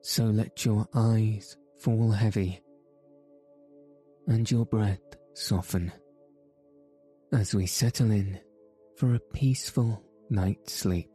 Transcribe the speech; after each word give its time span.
So 0.00 0.24
let 0.24 0.64
your 0.64 0.86
eyes 0.94 1.56
fall 1.78 2.10
heavy 2.10 2.60
and 4.26 4.50
your 4.50 4.66
breath 4.66 5.00
soften 5.34 5.92
as 7.32 7.54
we 7.54 7.66
settle 7.66 8.10
in 8.10 8.38
for 8.96 9.14
a 9.14 9.20
peaceful 9.20 10.02
night's 10.30 10.72
sleep. 10.72 11.10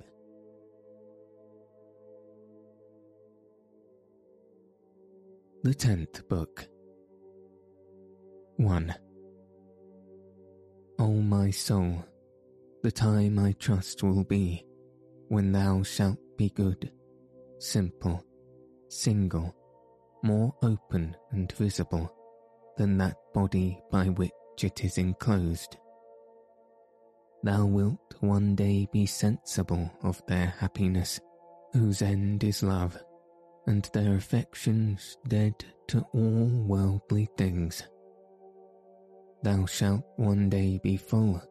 The 5.63 5.73
tenth 5.73 6.27
book. 6.27 6.67
1. 8.57 8.95
O 10.99 11.07
my 11.07 11.49
soul, 11.51 12.05
the 12.83 12.91
time 12.91 13.39
I 13.39 13.53
trust 13.53 14.03
will 14.03 14.23
be 14.23 14.65
when 15.29 15.51
thou 15.51 15.83
shalt 15.83 16.19
be 16.37 16.49
good, 16.49 16.91
simple, 17.59 18.23
single, 18.93 19.55
more 20.23 20.53
open 20.61 21.15
and 21.31 21.51
visible 21.51 22.13
than 22.77 22.97
that 22.97 23.17
body 23.33 23.81
by 23.91 24.05
which 24.09 24.31
it 24.61 24.83
is 24.83 24.97
enclosed. 24.97 25.77
Thou 27.43 27.65
wilt 27.65 28.15
one 28.21 28.55
day 28.55 28.87
be 28.91 29.05
sensible 29.05 29.91
of 30.01 30.21
their 30.27 30.47
happiness, 30.59 31.19
whose 31.73 32.01
end 32.01 32.43
is 32.43 32.63
love, 32.63 32.97
and 33.67 33.89
their 33.93 34.15
affections 34.15 35.17
dead 35.27 35.53
to 35.87 36.01
all 36.13 36.63
worldly 36.65 37.27
things 37.37 37.83
thou 39.43 39.65
shalt 39.65 40.05
one 40.15 40.49
day 40.49 40.79
be 40.81 40.95
full, 40.95 41.41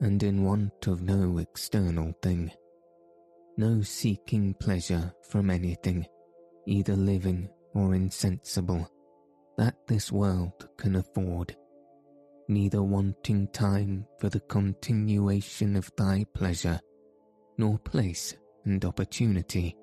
and 0.00 0.22
in 0.22 0.44
want 0.44 0.86
of 0.86 1.02
no 1.02 1.38
external 1.38 2.12
thing, 2.22 2.50
no 3.56 3.80
seeking 3.80 4.54
pleasure 4.54 5.12
from 5.30 5.50
anything, 5.50 6.06
either 6.66 6.96
living 6.96 7.48
or 7.74 7.94
insensible, 7.94 8.88
that 9.56 9.76
this 9.86 10.10
world 10.10 10.68
can 10.76 10.96
afford, 10.96 11.56
neither 12.48 12.82
wanting 12.82 13.48
time 13.48 14.06
for 14.18 14.28
the 14.28 14.40
continuation 14.40 15.76
of 15.76 15.90
thy 15.96 16.24
pleasure, 16.34 16.80
nor 17.58 17.78
place 17.78 18.34
and 18.64 18.84
opportunity, 18.84 19.76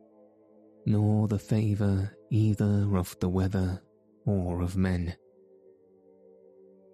nor 0.85 1.27
the 1.27 1.39
favour 1.39 2.15
either 2.29 2.97
of 2.97 3.15
the 3.19 3.29
weather 3.29 3.81
or 4.25 4.61
of 4.61 4.77
men. 4.77 5.15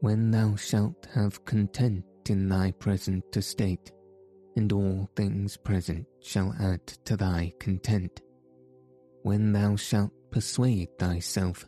When 0.01 0.31
thou 0.31 0.56
shalt 0.56 1.07
have 1.13 1.44
content 1.45 2.03
in 2.29 2.47
thy 2.50 2.72
present 2.72 3.23
estate, 3.35 3.91
and 4.56 4.72
all 4.72 5.09
things 5.16 5.57
present 5.57 6.06
shall 6.19 6.53
add 6.59 6.85
to 7.06 7.16
thy 7.16 7.53
content, 7.59 8.22
when 9.27 9.51
thou 9.51 9.75
shalt 9.75 10.13
persuade 10.31 10.88
thyself 10.97 11.67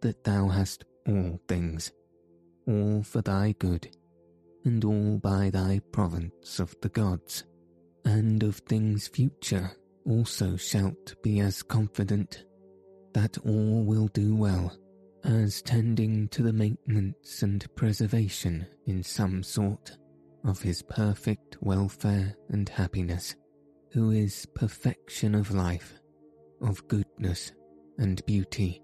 that 0.00 0.22
thou 0.22 0.46
hast 0.46 0.84
all 1.08 1.40
things, 1.48 1.90
all 2.68 3.02
for 3.02 3.20
thy 3.20 3.52
good, 3.58 3.90
and 4.64 4.84
all 4.84 5.18
by 5.18 5.50
thy 5.50 5.80
province 5.90 6.60
of 6.60 6.72
the 6.82 6.88
gods, 6.88 7.42
and 8.04 8.44
of 8.44 8.58
things 8.58 9.08
future 9.08 9.72
also 10.06 10.56
shalt 10.56 11.20
be 11.20 11.40
as 11.40 11.64
confident 11.64 12.44
that 13.12 13.36
all 13.38 13.82
will 13.82 14.06
do 14.14 14.36
well 14.36 14.72
as 15.24 15.62
tending 15.62 16.28
to 16.28 16.44
the 16.44 16.52
maintenance 16.52 17.42
and 17.42 17.66
preservation 17.74 18.64
in 18.86 19.02
some 19.02 19.42
sort 19.42 19.98
of 20.44 20.62
his 20.62 20.80
perfect 20.80 21.60
welfare 21.60 22.36
and 22.50 22.68
happiness, 22.68 23.34
who 23.90 24.12
is 24.12 24.46
perfection 24.54 25.34
of 25.34 25.50
life, 25.50 25.99
of 26.60 26.86
goodness 26.88 27.52
and 27.98 28.24
beauty, 28.26 28.82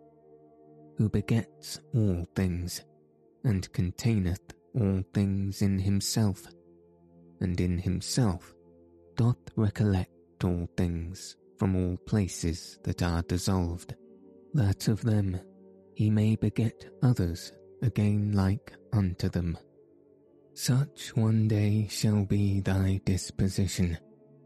who 0.96 1.08
begets 1.08 1.80
all 1.94 2.26
things, 2.34 2.82
and 3.44 3.72
containeth 3.72 4.40
all 4.74 5.02
things 5.14 5.62
in 5.62 5.78
himself, 5.78 6.46
and 7.40 7.60
in 7.60 7.78
himself 7.78 8.54
doth 9.16 9.36
recollect 9.56 10.44
all 10.44 10.68
things 10.76 11.36
from 11.58 11.74
all 11.76 11.96
places 12.06 12.78
that 12.84 13.02
are 13.02 13.22
dissolved, 13.22 13.94
that 14.52 14.88
of 14.88 15.02
them 15.02 15.40
he 15.94 16.10
may 16.10 16.36
beget 16.36 16.86
others 17.02 17.52
again 17.82 18.32
like 18.32 18.72
unto 18.92 19.28
them. 19.28 19.56
Such 20.54 21.14
one 21.14 21.48
day 21.48 21.86
shall 21.90 22.24
be 22.24 22.60
thy 22.60 23.00
disposition, 23.04 23.98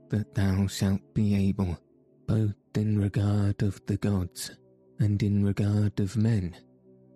that 0.09 0.35
thou 0.35 0.67
shalt 0.67 1.15
be 1.15 1.49
able, 1.49 1.79
both 2.27 2.55
in 2.77 3.01
regard 3.01 3.63
of 3.63 3.81
the 3.87 3.97
gods 3.97 4.51
and 4.99 5.23
in 5.23 5.45
regard 5.45 5.99
of 6.01 6.17
men, 6.17 6.55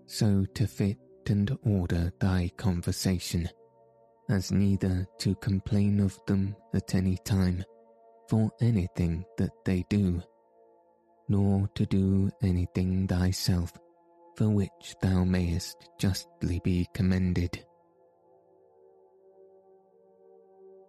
so 0.06 0.44
to 0.54 0.66
fit 0.66 0.98
and 1.26 1.56
order 1.64 2.12
thy 2.18 2.50
conversation, 2.56 3.48
as 4.28 4.52
neither 4.52 5.06
to 5.18 5.34
complain 5.36 6.00
of 6.00 6.18
them 6.26 6.56
at 6.74 6.94
any 6.94 7.16
time 7.24 7.64
for 8.28 8.50
anything 8.60 9.24
that 9.38 9.52
they 9.64 9.84
do, 9.88 10.22
nor 11.28 11.68
to 11.74 11.86
do 11.86 12.30
anything 12.42 13.06
thyself 13.06 13.72
for 14.36 14.48
which 14.48 14.94
thou 15.00 15.24
mayest 15.24 15.88
justly 15.98 16.60
be 16.64 16.88
commended. 16.94 17.64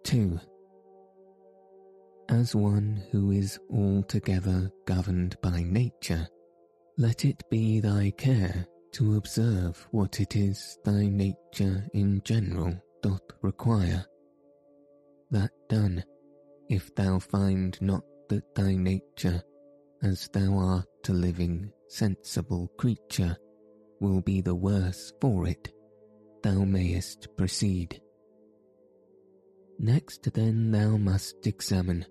2. 0.04 0.38
As 2.28 2.56
one 2.56 3.02
who 3.12 3.30
is 3.30 3.58
altogether 3.70 4.70
governed 4.84 5.36
by 5.42 5.62
nature, 5.62 6.28
let 6.98 7.24
it 7.24 7.40
be 7.50 7.78
thy 7.78 8.10
care 8.16 8.66
to 8.92 9.16
observe 9.16 9.86
what 9.92 10.18
it 10.20 10.34
is 10.34 10.76
thy 10.84 11.06
nature 11.06 11.86
in 11.94 12.20
general 12.24 12.74
doth 13.00 13.22
require. 13.42 14.04
That 15.30 15.52
done, 15.68 16.02
if 16.68 16.92
thou 16.96 17.20
find 17.20 17.80
not 17.80 18.02
that 18.28 18.54
thy 18.56 18.74
nature, 18.74 19.40
as 20.02 20.28
thou 20.32 20.58
art 20.58 21.08
a 21.08 21.12
living 21.12 21.70
sensible 21.88 22.68
creature 22.76 23.36
will 24.00 24.20
be 24.20 24.40
the 24.40 24.54
worse 24.54 25.12
for 25.20 25.46
it, 25.46 25.72
thou 26.42 26.64
mayest 26.64 27.28
proceed. 27.36 28.00
Next 29.78 30.32
then 30.32 30.72
thou 30.72 30.96
must 30.96 31.46
examine 31.46 32.04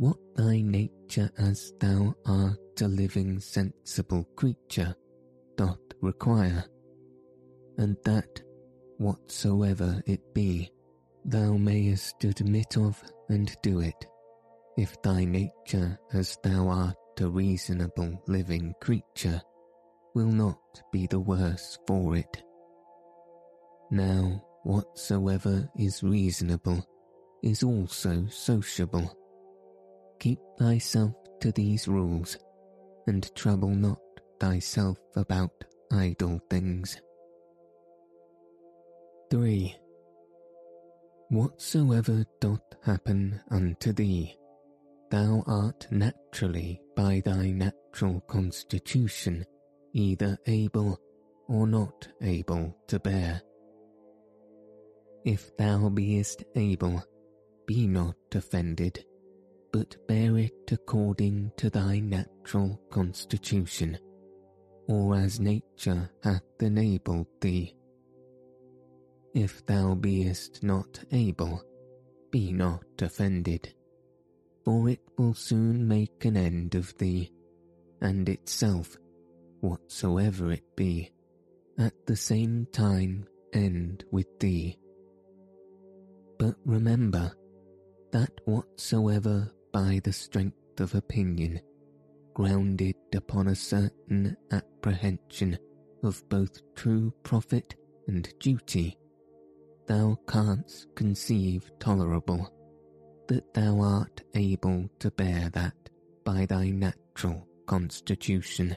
what 0.00 0.16
thy 0.34 0.62
nature 0.62 1.30
as 1.36 1.74
thou 1.78 2.14
art 2.24 2.80
a 2.80 2.88
living 2.88 3.38
sensible 3.38 4.26
creature 4.34 4.94
doth 5.58 5.76
require, 6.00 6.64
and 7.76 7.98
that, 8.06 8.40
whatsoever 8.96 10.02
it 10.06 10.22
be, 10.32 10.72
thou 11.26 11.52
mayest 11.52 12.24
admit 12.24 12.78
of 12.78 12.98
and 13.28 13.54
do 13.62 13.80
it, 13.80 14.06
if 14.78 14.96
thy 15.02 15.22
nature 15.22 15.98
as 16.14 16.38
thou 16.42 16.66
art 16.66 16.96
a 17.20 17.28
reasonable 17.28 18.22
living 18.26 18.72
creature 18.80 19.42
will 20.14 20.32
not 20.32 20.80
be 20.90 21.06
the 21.08 21.20
worse 21.20 21.78
for 21.86 22.16
it. 22.16 22.42
Now, 23.90 24.42
whatsoever 24.62 25.68
is 25.76 26.02
reasonable 26.02 26.82
is 27.42 27.62
also 27.62 28.24
sociable. 28.30 29.14
Keep 30.20 30.38
thyself 30.58 31.14
to 31.40 31.50
these 31.52 31.88
rules, 31.88 32.38
and 33.06 33.34
trouble 33.34 33.74
not 33.74 33.98
thyself 34.38 34.98
about 35.16 35.64
idle 35.90 36.38
things. 36.50 37.00
3. 39.30 39.74
Whatsoever 41.30 42.24
doth 42.38 42.60
happen 42.84 43.40
unto 43.50 43.92
thee, 43.92 44.36
thou 45.10 45.42
art 45.46 45.86
naturally 45.90 46.82
by 46.94 47.22
thy 47.24 47.50
natural 47.50 48.20
constitution 48.22 49.44
either 49.94 50.36
able 50.46 50.98
or 51.48 51.66
not 51.66 52.08
able 52.20 52.76
to 52.88 52.98
bear. 53.00 53.40
If 55.24 55.56
thou 55.56 55.88
beest 55.88 56.44
able, 56.56 57.02
be 57.66 57.86
not 57.86 58.16
offended, 58.34 59.04
but 59.72 59.96
bear 60.08 60.36
it 60.38 60.72
according 60.72 61.52
to 61.56 61.70
thy 61.70 62.00
natural 62.00 62.80
constitution, 62.90 63.98
or 64.88 65.16
as 65.16 65.40
nature 65.40 66.10
hath 66.22 66.42
enabled 66.60 67.26
thee. 67.40 67.74
If 69.34 69.64
thou 69.66 69.94
beest 69.94 70.62
not 70.62 70.98
able, 71.12 71.62
be 72.30 72.52
not 72.52 72.84
offended, 73.00 73.72
for 74.64 74.88
it 74.88 75.00
will 75.16 75.34
soon 75.34 75.86
make 75.86 76.24
an 76.24 76.36
end 76.36 76.74
of 76.74 76.96
thee, 76.98 77.32
and 78.00 78.28
itself, 78.28 78.96
whatsoever 79.60 80.50
it 80.50 80.64
be, 80.76 81.12
at 81.78 81.94
the 82.06 82.16
same 82.16 82.66
time 82.72 83.26
end 83.52 84.04
with 84.10 84.26
thee. 84.40 84.78
But 86.38 86.56
remember 86.64 87.32
that 88.12 88.32
whatsoever 88.44 89.52
by 89.72 90.00
the 90.04 90.12
strength 90.12 90.80
of 90.80 90.94
opinion, 90.94 91.60
grounded 92.34 92.96
upon 93.14 93.48
a 93.48 93.54
certain 93.54 94.36
apprehension 94.50 95.58
of 96.02 96.26
both 96.28 96.60
true 96.74 97.12
profit 97.22 97.74
and 98.08 98.32
duty, 98.40 98.96
thou 99.86 100.16
canst 100.26 100.86
conceive 100.94 101.70
tolerable, 101.78 102.52
that 103.28 103.52
thou 103.54 103.80
art 103.80 104.22
able 104.34 104.88
to 104.98 105.10
bear 105.10 105.50
that 105.50 105.74
by 106.24 106.46
thy 106.46 106.70
natural 106.70 107.46
constitution. 107.66 108.76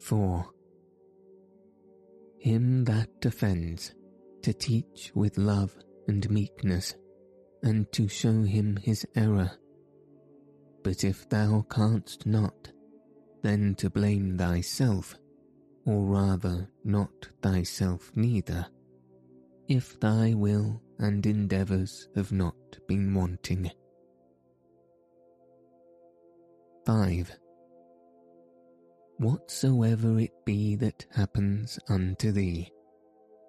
4. 0.00 0.46
Him 2.38 2.84
that 2.84 3.08
offends, 3.24 3.94
to 4.42 4.52
teach 4.52 5.10
with 5.14 5.36
love 5.36 5.74
and 6.06 6.28
meekness, 6.30 6.94
and 7.66 7.90
to 7.90 8.06
show 8.06 8.42
him 8.42 8.76
his 8.76 9.04
error. 9.16 9.50
But 10.84 11.02
if 11.02 11.28
thou 11.28 11.66
canst 11.68 12.24
not, 12.24 12.70
then 13.42 13.74
to 13.78 13.90
blame 13.90 14.38
thyself, 14.38 15.16
or 15.84 16.04
rather 16.04 16.68
not 16.84 17.28
thyself 17.42 18.12
neither, 18.14 18.64
if 19.66 19.98
thy 19.98 20.32
will 20.32 20.80
and 21.00 21.26
endeavours 21.26 22.08
have 22.14 22.30
not 22.30 22.54
been 22.86 23.12
wanting. 23.12 23.68
5. 26.86 27.36
Whatsoever 29.18 30.20
it 30.20 30.30
be 30.44 30.76
that 30.76 31.04
happens 31.10 31.80
unto 31.88 32.30
thee, 32.30 32.70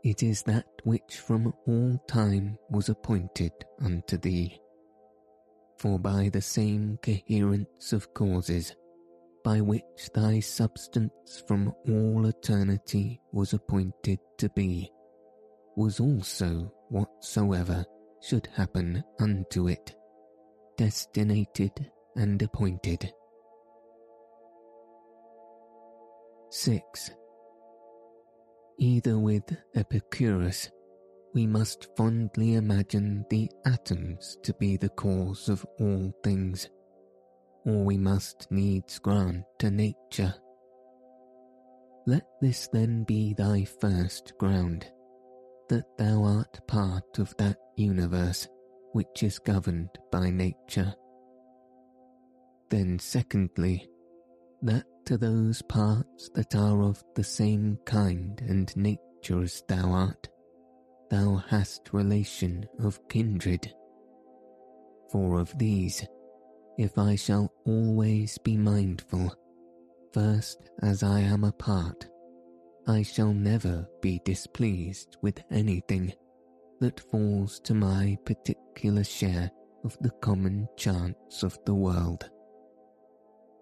it 0.08 0.24
is 0.24 0.42
that 0.44 0.66
which 0.86 1.18
from 1.18 1.54
all 1.68 2.02
time 2.08 2.58
was 2.70 2.88
appointed 2.88 3.52
unto 3.82 4.18
thee. 4.18 4.58
For 5.80 6.00
by 6.00 6.30
the 6.30 6.42
same 6.42 6.98
coherence 7.04 7.92
of 7.92 8.14
causes, 8.14 8.74
by 9.44 9.60
which 9.60 10.10
thy 10.14 10.40
substance 10.40 11.44
from 11.46 11.74
all 11.90 12.26
eternity 12.26 13.20
was 13.34 13.52
appointed 13.52 14.20
to 14.38 14.48
be, 14.56 14.90
was 15.76 16.00
also 16.00 16.72
whatsoever 16.88 17.84
should 18.22 18.48
happen 18.56 19.04
unto 19.20 19.68
it, 19.68 19.94
destinated 20.78 21.92
and 22.16 22.42
appointed. 22.42 23.12
6. 26.50 27.12
Either 28.80 29.18
with 29.18 29.44
Epicurus, 29.76 30.70
we 31.34 31.48
must 31.48 31.88
fondly 31.98 32.54
imagine 32.54 33.26
the 33.30 33.50
atoms 33.66 34.38
to 34.44 34.54
be 34.54 34.78
the 34.78 34.90
cause 34.90 35.50
of 35.50 35.66
all 35.80 36.14
things 36.24 36.70
or 37.68 37.84
we 37.84 37.98
must 37.98 38.50
needs 38.50 38.98
grant 38.98 39.44
to 39.60 39.70
nature. 39.70 40.34
Let 42.06 42.26
this 42.42 42.70
then 42.72 43.04
be 43.04 43.34
thy 43.34 43.66
first 43.66 44.34
ground, 44.38 44.90
that 45.68 45.86
thou 45.98 46.24
art 46.24 46.66
part 46.66 47.20
of 47.20 47.36
that 47.38 47.58
universe 47.76 48.48
which 48.94 49.22
is 49.22 49.38
governed 49.38 49.90
by 50.12 50.30
nature. 50.30 50.96
Then, 52.70 53.00
secondly, 53.00 53.90
that 54.62 54.86
to 55.06 55.18
those 55.18 55.62
parts 55.62 56.30
that 56.34 56.56
are 56.56 56.82
of 56.84 57.04
the 57.16 57.24
same 57.24 57.78
kind 57.86 58.42
and 58.48 58.76
nature 58.76 59.42
as 59.42 59.64
thou 59.68 59.92
art, 59.92 60.28
thou 61.10 61.36
hast 61.48 61.94
relation 61.94 62.66
of 62.80 63.00
kindred. 63.08 63.72
For 65.12 65.40
of 65.40 65.58
these, 65.58 66.06
if 66.78 66.98
I 66.98 67.16
shall 67.16 67.52
always 67.66 68.38
be 68.40 68.58
mindful, 68.58 69.34
first 70.14 70.70
as 70.82 71.04
I 71.04 71.22
am 71.22 71.44
a 71.44 71.52
part, 71.52 72.08
I 72.88 73.04
shall 73.04 73.34
never 73.34 73.88
be 74.02 74.22
displeased 74.26 75.18
with 75.22 75.42
anything 75.52 76.14
that 76.80 77.00
falls 77.00 77.60
to 77.62 77.74
my 77.74 78.18
particular 78.26 79.04
share 79.04 79.52
of 79.84 79.98
the 80.02 80.12
common 80.22 80.68
chance 80.78 81.44
of 81.44 81.58
the 81.66 81.74
world. 81.74 82.30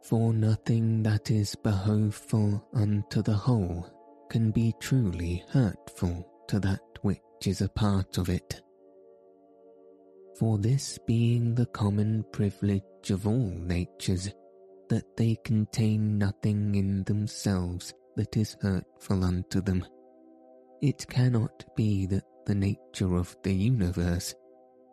For 0.09 0.33
nothing 0.33 1.01
that 1.01 1.31
is 1.31 1.55
behoveful 1.55 2.63
unto 2.73 3.23
the 3.23 3.33
whole 3.33 3.87
can 4.29 4.51
be 4.51 4.75
truly 4.79 5.43
hurtful 5.49 6.23
to 6.47 6.59
that 6.59 6.81
which 7.01 7.19
is 7.47 7.61
a 7.61 7.69
part 7.69 8.19
of 8.19 8.29
it. 8.29 8.61
For 10.37 10.59
this 10.59 10.99
being 11.07 11.55
the 11.55 11.65
common 11.65 12.23
privilege 12.31 13.09
of 13.09 13.25
all 13.25 13.49
natures, 13.49 14.29
that 14.89 15.17
they 15.17 15.37
contain 15.43 16.19
nothing 16.19 16.75
in 16.75 17.03
themselves 17.05 17.91
that 18.15 18.37
is 18.37 18.57
hurtful 18.61 19.23
unto 19.23 19.59
them. 19.59 19.83
It 20.83 21.07
cannot 21.07 21.65
be 21.75 22.05
that 22.07 22.25
the 22.45 22.53
nature 22.53 23.15
of 23.15 23.35
the 23.41 23.53
universe, 23.55 24.35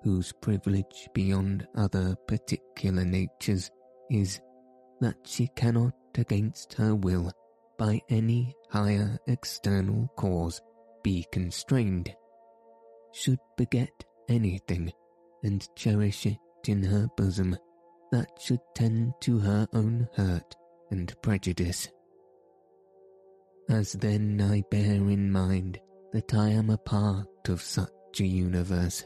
whose 0.05 0.33
privilege 0.41 1.11
beyond 1.13 1.69
other 1.75 2.17
particular 2.27 3.05
natures 3.05 3.71
is 4.11 4.41
that 5.03 5.17
she 5.25 5.49
cannot 5.49 5.95
against 6.17 6.75
her 6.75 6.95
will 6.95 7.31
by 7.77 8.01
any 8.09 8.55
higher 8.71 9.19
external 9.27 10.09
cause 10.17 10.61
be 11.03 11.27
constrained, 11.33 12.15
should 13.13 13.41
beget 13.57 14.05
anything 14.29 14.93
and 15.43 15.69
cherish 15.75 16.27
it 16.27 16.39
in 16.69 16.83
her 16.83 17.09
bosom 17.17 17.57
that 18.13 18.29
should 18.39 18.61
tend 18.77 19.13
to 19.21 19.39
her 19.39 19.67
own 19.73 20.09
hurt 20.15 20.55
and 20.91 21.13
prejudice. 21.23 21.89
As 23.69 23.93
then 23.95 24.41
I 24.41 24.63
bear 24.71 24.95
in 24.95 25.33
mind 25.33 25.81
that 26.13 26.33
I 26.35 26.51
am 26.51 26.71
a 26.71 26.79
part 26.79 27.49
of 27.49 27.61
such 27.61 28.21
a 28.21 28.27
universe, 28.27 29.05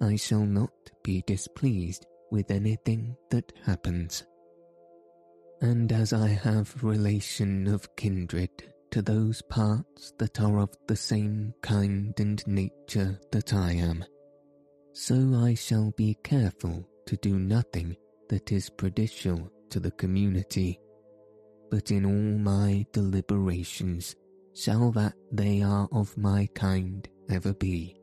I 0.00 0.16
shall 0.16 0.46
not 0.46 0.72
be 1.02 1.22
displeased 1.26 2.06
with 2.30 2.50
anything 2.50 3.14
that 3.30 3.52
happens. 3.64 4.24
And 5.62 5.92
as 5.92 6.12
I 6.12 6.26
have 6.26 6.82
relation 6.82 7.68
of 7.68 7.94
kindred 7.94 8.50
to 8.90 9.00
those 9.00 9.40
parts 9.42 10.12
that 10.18 10.40
are 10.40 10.58
of 10.58 10.70
the 10.88 10.96
same 10.96 11.54
kind 11.62 12.12
and 12.18 12.44
nature 12.48 13.20
that 13.30 13.54
I 13.54 13.74
am, 13.74 14.04
so 14.92 15.14
I 15.36 15.54
shall 15.54 15.92
be 15.96 16.18
careful 16.24 16.84
to 17.06 17.16
do 17.18 17.38
nothing 17.38 17.96
that 18.28 18.50
is 18.50 18.70
prejudicial 18.70 19.52
to 19.70 19.78
the 19.78 19.92
community, 19.92 20.80
but 21.70 21.92
in 21.92 22.06
all 22.06 22.38
my 22.38 22.84
deliberations 22.92 24.16
shall 24.54 24.90
that 24.90 25.14
they 25.30 25.62
are 25.62 25.88
of 25.92 26.18
my 26.18 26.48
kind 26.56 27.08
ever 27.30 27.54
be, 27.54 28.00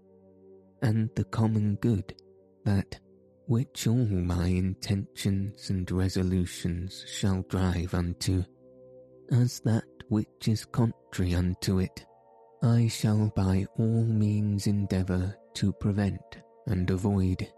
and 0.81 1.09
the 1.15 1.25
common 1.25 1.75
good 1.81 2.15
that 2.63 3.01
which 3.49 3.87
all 3.87 4.05
my 4.05 4.45
intentions 4.45 5.71
and 5.71 5.89
resolutions 5.89 7.03
shall 7.07 7.41
drive 7.49 7.95
unto, 7.95 8.43
as 9.31 9.59
that 9.61 9.83
which 10.07 10.47
is 10.47 10.65
contrary 10.65 11.33
unto 11.33 11.79
it, 11.79 12.05
I 12.61 12.87
shall 12.87 13.33
by 13.35 13.65
all 13.79 14.03
means 14.03 14.67
endeavour 14.67 15.35
to 15.55 15.73
prevent 15.73 16.21
and 16.67 16.87
avoid. 16.91 17.51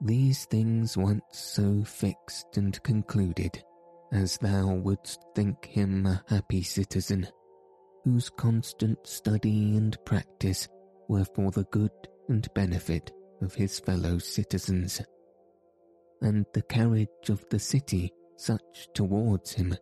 These 0.00 0.46
things 0.46 0.96
once 0.96 1.24
so 1.32 1.84
fixed 1.84 2.56
and 2.56 2.82
concluded, 2.82 3.62
as 4.10 4.38
thou 4.38 4.72
wouldst 4.72 5.22
think 5.34 5.66
him 5.66 6.06
a 6.06 6.24
happy 6.28 6.62
citizen, 6.62 7.28
whose 8.04 8.30
constant 8.30 9.06
study 9.06 9.76
and 9.76 9.98
practice 10.06 10.66
were 11.08 11.26
for 11.34 11.50
the 11.50 11.64
good 11.64 11.90
and 12.30 12.48
benefit 12.54 13.12
of 13.40 13.54
his 13.54 13.78
fellow 13.80 14.18
citizens, 14.18 15.00
and 16.20 16.46
the 16.52 16.62
carriage 16.62 17.28
of 17.28 17.44
the 17.50 17.58
city 17.58 18.12
such 18.36 18.88
towards 18.94 19.52
him, 19.52 19.76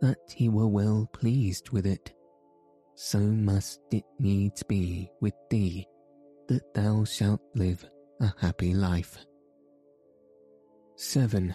that 0.00 0.18
he 0.34 0.48
were 0.48 0.68
well 0.68 1.08
pleased 1.12 1.70
with 1.70 1.86
it, 1.86 2.12
so 2.94 3.18
must 3.18 3.80
it 3.90 4.04
needs 4.18 4.62
be 4.62 5.10
with 5.20 5.34
thee 5.50 5.86
that 6.48 6.74
thou 6.74 7.04
shalt 7.04 7.40
live 7.54 7.84
a 8.20 8.32
happy 8.40 8.74
life. 8.74 9.18
7. 10.96 11.54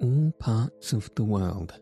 All 0.00 0.32
parts 0.38 0.92
of 0.92 1.10
the 1.14 1.24
world, 1.24 1.78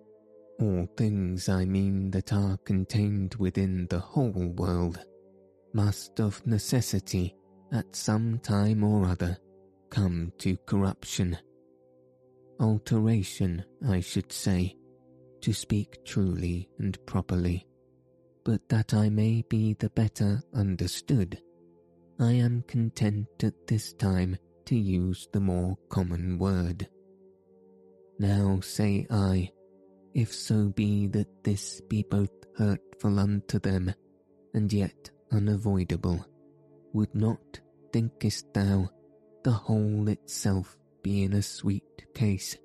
all 0.61 0.89
things 0.97 1.49
I 1.49 1.65
mean 1.65 2.11
that 2.11 2.33
are 2.33 2.59
contained 2.65 3.37
within 3.37 3.87
the 3.89 4.01
whole 4.01 4.53
world, 4.57 4.99
must 5.73 6.19
of 6.19 6.45
necessity 6.47 7.37
at 7.73 7.95
some 7.95 8.39
time 8.39 8.83
or 8.83 9.07
other 9.07 9.39
come 9.91 10.33
to 10.39 10.57
corruption. 10.67 11.39
Alteration, 12.61 13.65
I 13.89 14.01
should 14.01 14.33
say, 14.33 14.77
to 15.41 15.53
speak 15.53 16.05
truly 16.05 16.69
and 16.79 16.99
properly. 17.07 17.67
But 18.45 18.69
that 18.69 18.95
I 18.95 19.09
may 19.09 19.45
be 19.49 19.75
the 19.75 19.91
better 19.91 20.41
understood, 20.55 21.41
I 22.19 22.33
am 22.33 22.65
content 22.67 23.29
at 23.43 23.67
this 23.67 23.93
time 23.93 24.37
to 24.67 24.77
use 24.77 25.29
the 25.33 25.41
more 25.41 25.77
common 25.89 26.39
word. 26.39 26.89
Now 28.19 28.59
say 28.61 29.07
I, 29.11 29.51
if 30.15 30.33
so 30.33 30.71
be 30.71 31.07
that 31.09 31.45
this 31.45 31.81
be 31.83 32.03
both 32.03 32.33
hurtful 32.57 33.21
unto 33.21 33.61
them, 33.61 33.95
and 34.55 34.73
yet 34.73 35.11
unavoidable, 35.31 36.27
would 36.93 37.15
not, 37.15 37.61
thinkest 37.93 38.53
thou, 38.53 38.89
the 39.45 39.51
whole 39.53 40.09
itself 40.09 40.77
be 41.03 41.23
in 41.23 41.33
a 41.35 41.43
sweet 41.43 42.07
case, 42.15 42.57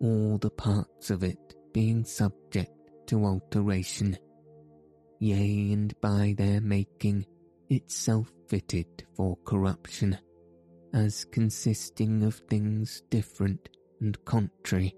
all 0.00 0.38
the 0.38 0.50
parts 0.50 1.10
of 1.10 1.22
it 1.22 1.54
being 1.72 2.04
subject 2.04 2.72
to 3.06 3.24
alteration, 3.24 4.16
yea, 5.18 5.72
and 5.72 5.98
by 6.00 6.34
their 6.36 6.60
making 6.60 7.26
itself 7.70 8.32
fitted 8.48 9.04
for 9.14 9.36
corruption, 9.44 10.18
as 10.92 11.24
consisting 11.26 12.22
of 12.22 12.36
things 12.48 13.02
different 13.10 13.68
and 14.00 14.22
contrary. 14.24 14.94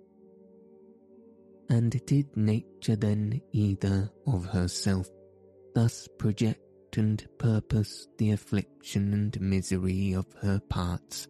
And 1.68 2.04
did 2.06 2.36
nature 2.36 2.96
then 2.96 3.40
either 3.52 4.10
of 4.26 4.44
herself 4.44 5.08
thus 5.74 6.08
project 6.18 6.60
and 6.96 7.26
purpose 7.38 8.08
the 8.18 8.32
affliction 8.32 9.12
and 9.12 9.40
misery 9.40 10.12
of 10.12 10.26
her 10.40 10.60
parts, 10.68 11.28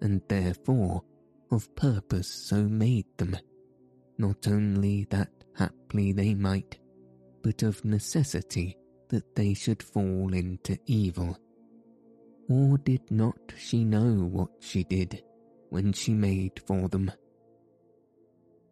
and 0.00 0.20
therefore 0.28 1.02
of 1.50 1.74
purpose 1.74 2.28
so 2.28 2.62
made 2.62 3.06
them, 3.16 3.36
not 4.18 4.46
only 4.46 5.06
that 5.10 5.30
haply 5.56 6.12
they 6.12 6.34
might, 6.34 6.78
but 7.42 7.62
of 7.62 7.84
necessity 7.84 8.76
that 9.08 9.34
they 9.34 9.54
should 9.54 9.82
fall 9.82 10.32
into 10.32 10.78
evil. 10.86 11.36
Or 12.48 12.78
did 12.78 13.10
not 13.10 13.38
she 13.56 13.84
know 13.84 14.24
what 14.24 14.50
she 14.60 14.84
did 14.84 15.22
when 15.68 15.92
she 15.92 16.14
made 16.14 16.60
for 16.66 16.88
them? 16.88 17.10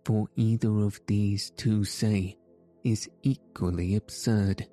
For 0.04 0.28
either 0.36 0.80
of 0.80 1.00
these 1.06 1.50
two 1.50 1.84
say 1.84 2.38
is 2.84 3.08
equally 3.22 3.96
absurd 3.96 4.66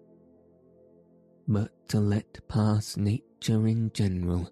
but 1.47 1.71
to 1.89 1.99
let 1.99 2.47
pass 2.47 2.97
nature 2.97 3.67
in 3.67 3.91
general, 3.93 4.49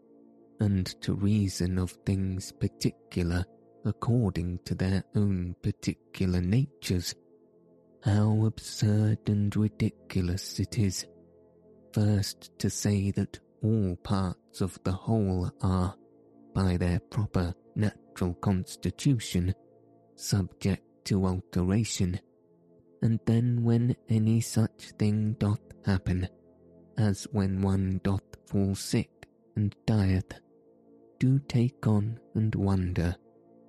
and 0.59 0.85
to 1.01 1.13
reason 1.13 1.77
of 1.77 1.91
things 2.05 2.51
particular 2.51 3.45
according 3.85 4.59
to 4.65 4.75
their 4.75 5.03
own 5.15 5.55
particular 5.61 6.41
natures, 6.41 7.15
how 8.03 8.45
absurd 8.45 9.17
and 9.27 9.55
ridiculous 9.55 10.59
it 10.59 10.77
is, 10.77 11.05
first 11.93 12.51
to 12.59 12.69
say 12.69 13.11
that 13.11 13.39
all 13.61 13.95
parts 14.03 14.61
of 14.61 14.77
the 14.83 14.91
whole 14.91 15.49
are, 15.61 15.95
by 16.53 16.77
their 16.77 16.99
proper 16.99 17.53
natural 17.75 18.33
constitution, 18.35 19.53
subject 20.15 20.83
to 21.05 21.25
alteration, 21.25 22.19
and 23.01 23.19
then 23.25 23.63
when 23.63 23.95
any 24.09 24.39
such 24.39 24.91
thing 24.97 25.35
doth 25.39 25.59
happen, 25.85 26.27
as 26.97 27.27
when 27.31 27.61
one 27.61 27.99
doth 28.03 28.37
fall 28.45 28.75
sick 28.75 29.27
and 29.55 29.75
dieth, 29.85 30.39
do 31.19 31.39
take 31.47 31.87
on 31.87 32.19
and 32.35 32.53
wonder 32.55 33.15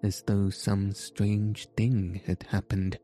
as 0.03 0.23
though 0.23 0.51
some 0.51 0.93
strange 0.93 1.67
thing 1.77 2.21
had 2.27 2.43
happened. 2.45 2.99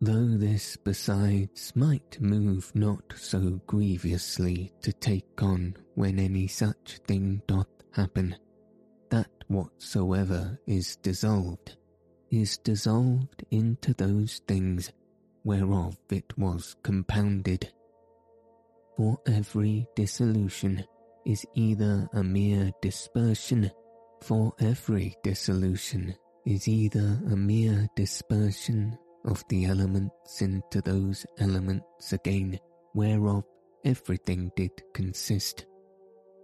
Though 0.00 0.36
this 0.36 0.76
besides 0.76 1.72
might 1.74 2.20
move 2.20 2.70
not 2.74 3.14
so 3.16 3.60
grievously 3.66 4.72
to 4.82 4.92
take 4.92 5.42
on 5.42 5.76
when 5.94 6.18
any 6.18 6.48
such 6.48 6.98
thing 7.06 7.40
doth 7.46 7.68
happen, 7.92 8.36
that 9.10 9.30
whatsoever 9.48 10.58
is 10.66 10.96
dissolved 10.96 11.76
is 12.30 12.58
dissolved 12.58 13.44
into 13.50 13.94
those 13.94 14.40
things 14.48 14.92
whereof 15.44 15.96
it 16.10 16.36
was 16.36 16.74
compounded 16.82 17.72
for 18.96 19.18
every 19.26 19.86
dissolution 19.94 20.84
is 21.26 21.44
either 21.54 22.08
a 22.14 22.22
mere 22.22 22.70
dispersion, 22.80 23.70
for 24.22 24.52
every 24.60 25.14
dissolution 25.22 26.14
is 26.46 26.66
either 26.68 27.20
a 27.30 27.36
mere 27.36 27.86
dispersion 27.96 28.96
of 29.26 29.44
the 29.48 29.66
elements 29.66 30.40
into 30.40 30.80
those 30.80 31.26
elements 31.38 32.12
again 32.12 32.58
whereof 32.94 33.44
everything 33.84 34.50
did 34.56 34.70
consist, 34.94 35.66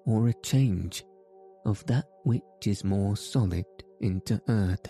or 0.04 0.28
a 0.28 0.34
change 0.42 1.04
of 1.64 1.84
that 1.86 2.06
which 2.24 2.42
is 2.66 2.84
more 2.84 3.16
solid 3.16 3.64
into 4.00 4.40
earth, 4.48 4.88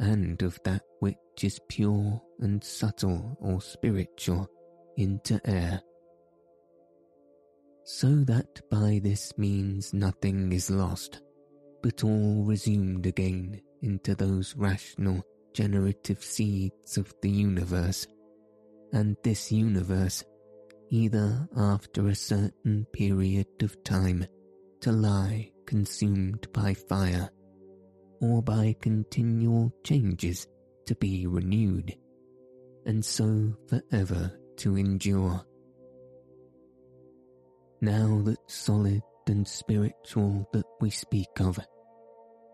and 0.00 0.42
of 0.42 0.58
that 0.64 0.82
which 0.98 1.16
is 1.42 1.60
pure 1.68 2.20
and 2.40 2.62
subtle 2.62 3.38
or 3.40 3.60
spiritual 3.60 4.48
into 4.96 5.40
air 5.44 5.80
so 7.90 8.16
that 8.24 8.60
by 8.68 9.00
this 9.02 9.32
means 9.38 9.94
nothing 9.94 10.52
is 10.52 10.70
lost, 10.70 11.22
but 11.82 12.04
all 12.04 12.44
resumed 12.44 13.06
again 13.06 13.58
into 13.80 14.14
those 14.14 14.54
rational, 14.56 15.24
generative 15.54 16.22
seeds 16.22 16.98
of 16.98 17.14
the 17.22 17.30
universe, 17.30 18.06
and 18.92 19.16
this 19.24 19.50
universe, 19.50 20.22
either 20.90 21.48
after 21.56 22.08
a 22.08 22.14
certain 22.14 22.86
period 22.92 23.46
of 23.62 23.82
time, 23.84 24.26
to 24.82 24.92
lie 24.92 25.50
consumed 25.64 26.46
by 26.52 26.74
fire, 26.74 27.30
or 28.20 28.42
by 28.42 28.76
continual 28.82 29.72
changes 29.82 30.46
to 30.84 30.94
be 30.96 31.26
renewed, 31.26 31.96
and 32.84 33.02
so 33.02 33.50
for 33.66 33.80
ever 33.92 34.30
to 34.58 34.76
endure 34.76 35.42
now 37.80 38.20
that 38.24 38.38
solid 38.50 39.02
and 39.26 39.46
spiritual 39.46 40.48
that 40.52 40.64
we 40.80 40.90
speak 40.90 41.40
of, 41.40 41.58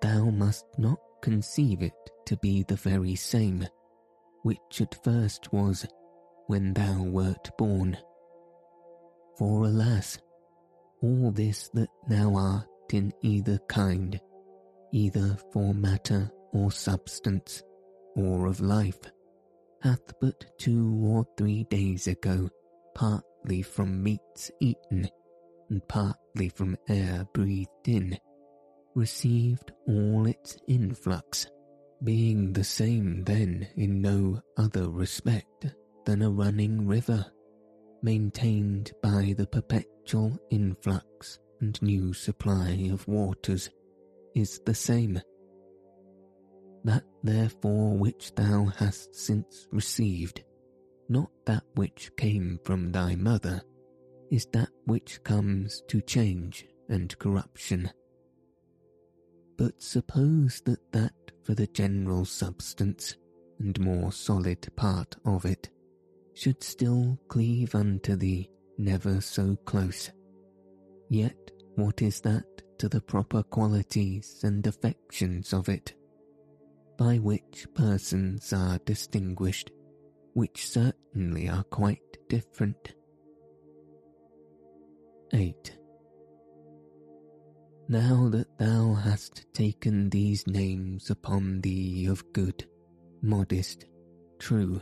thou 0.00 0.25
must 0.31 0.66
not 0.76 0.99
conceive 1.23 1.83
it 1.83 1.93
to 2.26 2.37
be 2.38 2.62
the 2.62 2.76
very 2.76 3.14
same, 3.14 3.66
which 4.43 4.81
at 4.81 5.02
first 5.04 5.52
was 5.52 5.87
when 6.47 6.75
thou 6.75 7.02
wert 7.02 7.50
born. 7.57 7.97
For 9.38 9.64
alas, 9.64 10.19
all 11.02 11.31
this 11.31 11.69
that 11.75 11.88
thou 12.09 12.35
art 12.35 12.66
in 12.93 13.12
either 13.23 13.59
kind, 13.69 14.21
either 14.93 15.37
for 15.52 15.75
matter 15.75 16.31
or 16.52 16.71
substance, 16.71 17.62
or 18.16 18.47
of 18.47 18.61
life, 18.61 19.00
hath 19.83 20.19
but 20.21 20.45
two 20.59 21.00
or 21.04 21.26
three 21.37 21.64
days 21.64 22.07
ago 22.07 22.49
part 22.95 23.25
partly 23.44 23.60
from 23.62 24.02
meats 24.02 24.50
eaten 24.60 25.06
and 25.68 25.86
partly 25.86 26.48
from 26.48 26.76
air 26.88 27.26
breathed 27.34 27.68
in, 27.86 28.16
received 28.94 29.70
all 29.86 30.26
its 30.26 30.56
influx, 30.66 31.46
being 32.02 32.54
the 32.54 32.64
same 32.64 33.22
then 33.24 33.68
in 33.76 34.00
no 34.00 34.40
other 34.56 34.88
respect 34.88 35.66
than 36.06 36.22
a 36.22 36.30
running 36.30 36.86
river, 36.86 37.26
maintained 38.02 38.92
by 39.02 39.34
the 39.36 39.46
perpetual 39.46 40.32
influx 40.50 41.38
and 41.60 41.80
new 41.82 42.14
supply 42.14 42.88
of 42.90 43.06
waters 43.06 43.68
is 44.34 44.58
the 44.64 44.74
same. 44.74 45.20
That 46.84 47.04
therefore 47.22 47.98
which 47.98 48.34
thou 48.34 48.72
hast 48.78 49.14
since 49.14 49.66
received, 49.70 50.44
not 51.08 51.30
that 51.46 51.64
which 51.75 52.11
came 52.16 52.58
from 52.64 52.92
thy 52.92 53.14
mother, 53.14 53.62
is 54.30 54.46
that 54.52 54.70
which 54.87 55.23
comes 55.23 55.82
to 55.88 56.00
change 56.00 56.66
and 56.88 57.16
corruption. 57.18 57.90
But 59.56 59.82
suppose 59.82 60.61
that 60.64 60.92
that 60.92 61.12
for 61.44 61.54
the 61.54 61.66
general 61.68 62.25
substance 62.25 63.16
and 63.58 63.78
more 63.78 64.12
solid 64.12 64.68
part 64.76 65.16
of 65.25 65.44
it 65.44 65.68
should 66.34 66.62
still 66.62 67.18
cleave 67.28 67.75
unto 67.75 68.16
thee 68.16 68.50
never 68.78 69.20
so 69.20 69.56
close. 69.64 70.11
Yet 71.08 71.50
what 71.76 72.02
is 72.02 72.20
that 72.23 72.44
to 72.78 72.88
the 72.88 73.00
proper 73.00 73.42
qualities 73.42 74.40
and 74.42 74.66
affections 74.66 75.52
of 75.52 75.68
it, 75.68 75.94
by 76.99 77.18
which 77.18 77.66
persons 77.75 78.52
are 78.52 78.78
distinguished, 78.84 79.70
which 80.34 80.68
certainly 80.68 81.48
are 81.48 81.64
quite 81.64 82.18
different? 82.28 82.94
8. 85.32 85.76
Now 87.88 88.28
that 88.30 88.58
thou 88.58 88.94
hast 88.94 89.46
taken 89.52 90.10
these 90.10 90.46
names 90.46 91.10
upon 91.10 91.60
thee 91.60 92.06
of 92.06 92.32
good, 92.32 92.66
modest, 93.22 93.86
true, 94.38 94.80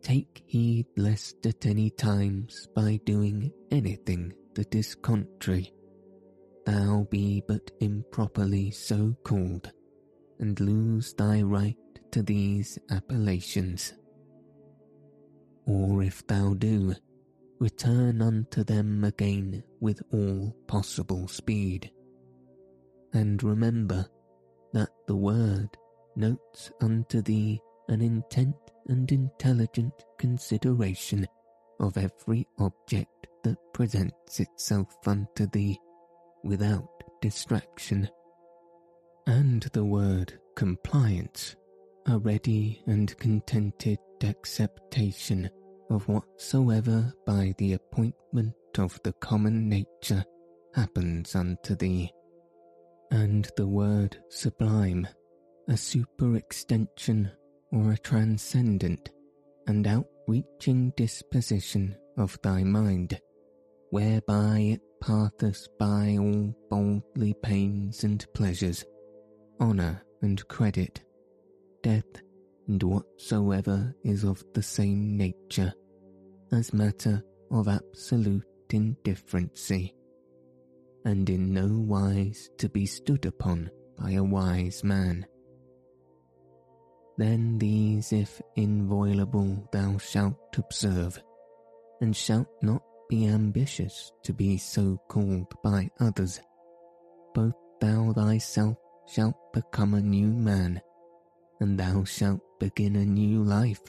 take 0.00 0.42
heed 0.46 0.86
lest 0.96 1.44
at 1.46 1.66
any 1.66 1.90
times 1.90 2.68
by 2.74 3.00
doing 3.04 3.52
anything 3.70 4.32
that 4.54 4.74
is 4.74 4.94
contrary, 4.94 5.72
thou 6.66 7.06
be 7.10 7.42
but 7.46 7.70
improperly 7.80 8.70
so 8.70 9.16
called, 9.24 9.72
and 10.38 10.60
lose 10.60 11.14
thy 11.14 11.42
right 11.42 11.76
to 12.10 12.22
these 12.22 12.78
appellations. 12.90 13.94
Or 15.66 16.02
if 16.02 16.26
thou 16.26 16.54
do, 16.54 16.94
return 17.58 18.20
unto 18.20 18.64
them 18.64 19.04
again 19.04 19.62
with 19.80 20.02
all 20.12 20.56
possible 20.66 21.28
speed. 21.28 21.90
And 23.12 23.42
remember 23.42 24.06
that 24.72 24.90
the 25.06 25.16
word 25.16 25.68
notes 26.16 26.70
unto 26.80 27.22
thee 27.22 27.60
an 27.88 28.00
intent 28.00 28.56
and 28.88 29.10
intelligent 29.12 29.92
consideration 30.18 31.26
of 31.78 31.96
every 31.96 32.46
object 32.58 33.28
that 33.44 33.58
presents 33.72 34.40
itself 34.40 34.96
unto 35.06 35.46
thee 35.46 35.78
without 36.42 36.88
distraction. 37.20 38.08
And 39.26 39.62
the 39.72 39.84
word 39.84 40.38
compliance, 40.56 41.54
a 42.06 42.18
ready 42.18 42.82
and 42.86 43.16
contented 43.18 43.98
acceptation 44.24 45.50
of 45.90 46.08
whatsoever 46.08 47.12
by 47.26 47.54
the 47.58 47.74
appointment 47.74 48.54
of 48.78 48.98
the 49.04 49.12
common 49.14 49.68
nature 49.68 50.24
happens 50.74 51.34
unto 51.34 51.74
thee. 51.74 52.10
And 53.10 53.50
the 53.56 53.66
word 53.66 54.16
sublime, 54.30 55.06
a 55.68 55.72
superextension 55.72 57.30
or 57.70 57.92
a 57.92 57.98
transcendent 57.98 59.10
and 59.66 59.86
outreaching 59.86 60.92
disposition 60.96 61.96
of 62.16 62.38
thy 62.42 62.64
mind, 62.64 63.20
whereby 63.90 64.58
it 64.60 64.80
passeth 65.00 65.66
by 65.78 66.16
all 66.18 66.54
boldly 66.70 67.34
pains 67.42 68.04
and 68.04 68.24
pleasures, 68.34 68.84
honour 69.60 70.02
and 70.22 70.46
credit, 70.48 71.02
death 71.82 72.22
and 72.68 72.82
whatsoever 72.82 73.94
is 74.04 74.24
of 74.24 74.44
the 74.54 74.62
same 74.62 75.16
nature, 75.16 75.72
as 76.52 76.72
matter 76.72 77.22
of 77.50 77.68
absolute 77.68 78.44
indifferency, 78.70 79.92
and 81.04 81.28
in 81.28 81.52
no 81.52 81.66
wise 81.66 82.48
to 82.58 82.68
be 82.68 82.86
stood 82.86 83.26
upon 83.26 83.70
by 83.98 84.12
a 84.12 84.22
wise 84.22 84.82
man. 84.82 85.26
Then 87.18 87.58
these, 87.58 88.12
if 88.12 88.40
inviolable, 88.56 89.68
thou 89.72 89.98
shalt 89.98 90.56
observe, 90.56 91.22
and 92.00 92.16
shalt 92.16 92.48
not 92.62 92.82
be 93.08 93.26
ambitious 93.26 94.10
to 94.22 94.32
be 94.32 94.56
so 94.56 94.98
called 95.08 95.52
by 95.62 95.90
others. 96.00 96.40
Both 97.34 97.54
thou 97.80 98.12
thyself 98.12 98.76
shalt 99.06 99.36
become 99.52 99.94
a 99.94 100.00
new 100.00 100.28
man, 100.28 100.80
and 101.60 101.78
thou 101.78 102.04
shalt 102.04 102.40
begin 102.62 102.94
a 102.94 103.04
new 103.04 103.42
life. 103.42 103.82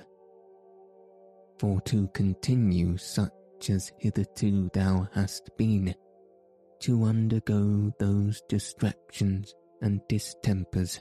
For 1.60 1.80
to 1.82 2.08
continue 2.08 2.98
such 2.98 3.70
as 3.70 3.92
hitherto 4.00 4.72
thou 4.74 5.08
hast 5.14 5.52
been, 5.60 5.94
to 6.80 7.04
undergo 7.04 7.94
those 8.00 8.42
distractions 8.50 9.54
and 9.84 10.02
distempers 10.10 11.00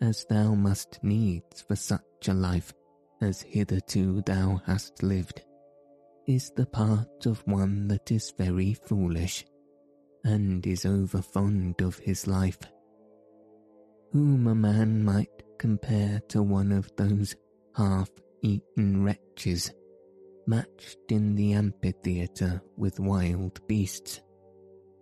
as 0.00 0.24
thou 0.30 0.54
must 0.54 1.04
needs 1.04 1.60
for 1.60 1.76
such 1.76 2.28
a 2.28 2.32
life 2.32 2.72
as 3.20 3.42
hitherto 3.42 4.22
thou 4.22 4.62
hast 4.64 5.02
lived 5.02 5.42
is 6.26 6.50
the 6.56 6.64
part 6.64 7.26
of 7.26 7.46
one 7.46 7.88
that 7.88 8.10
is 8.10 8.32
very 8.38 8.72
foolish, 8.72 9.44
and 10.24 10.66
is 10.66 10.86
over 10.86 11.20
fond 11.20 11.82
of 11.82 11.98
his 11.98 12.26
life, 12.26 12.60
whom 14.12 14.46
a 14.46 14.54
man 14.54 15.04
might 15.04 15.41
compare 15.58 16.20
to 16.28 16.42
one 16.42 16.72
of 16.72 16.90
those 16.96 17.34
half-eaten 17.76 19.04
wretches 19.04 19.72
matched 20.46 20.98
in 21.10 21.34
the 21.34 21.52
amphitheatre 21.52 22.60
with 22.76 23.00
wild 23.00 23.64
beasts, 23.66 24.20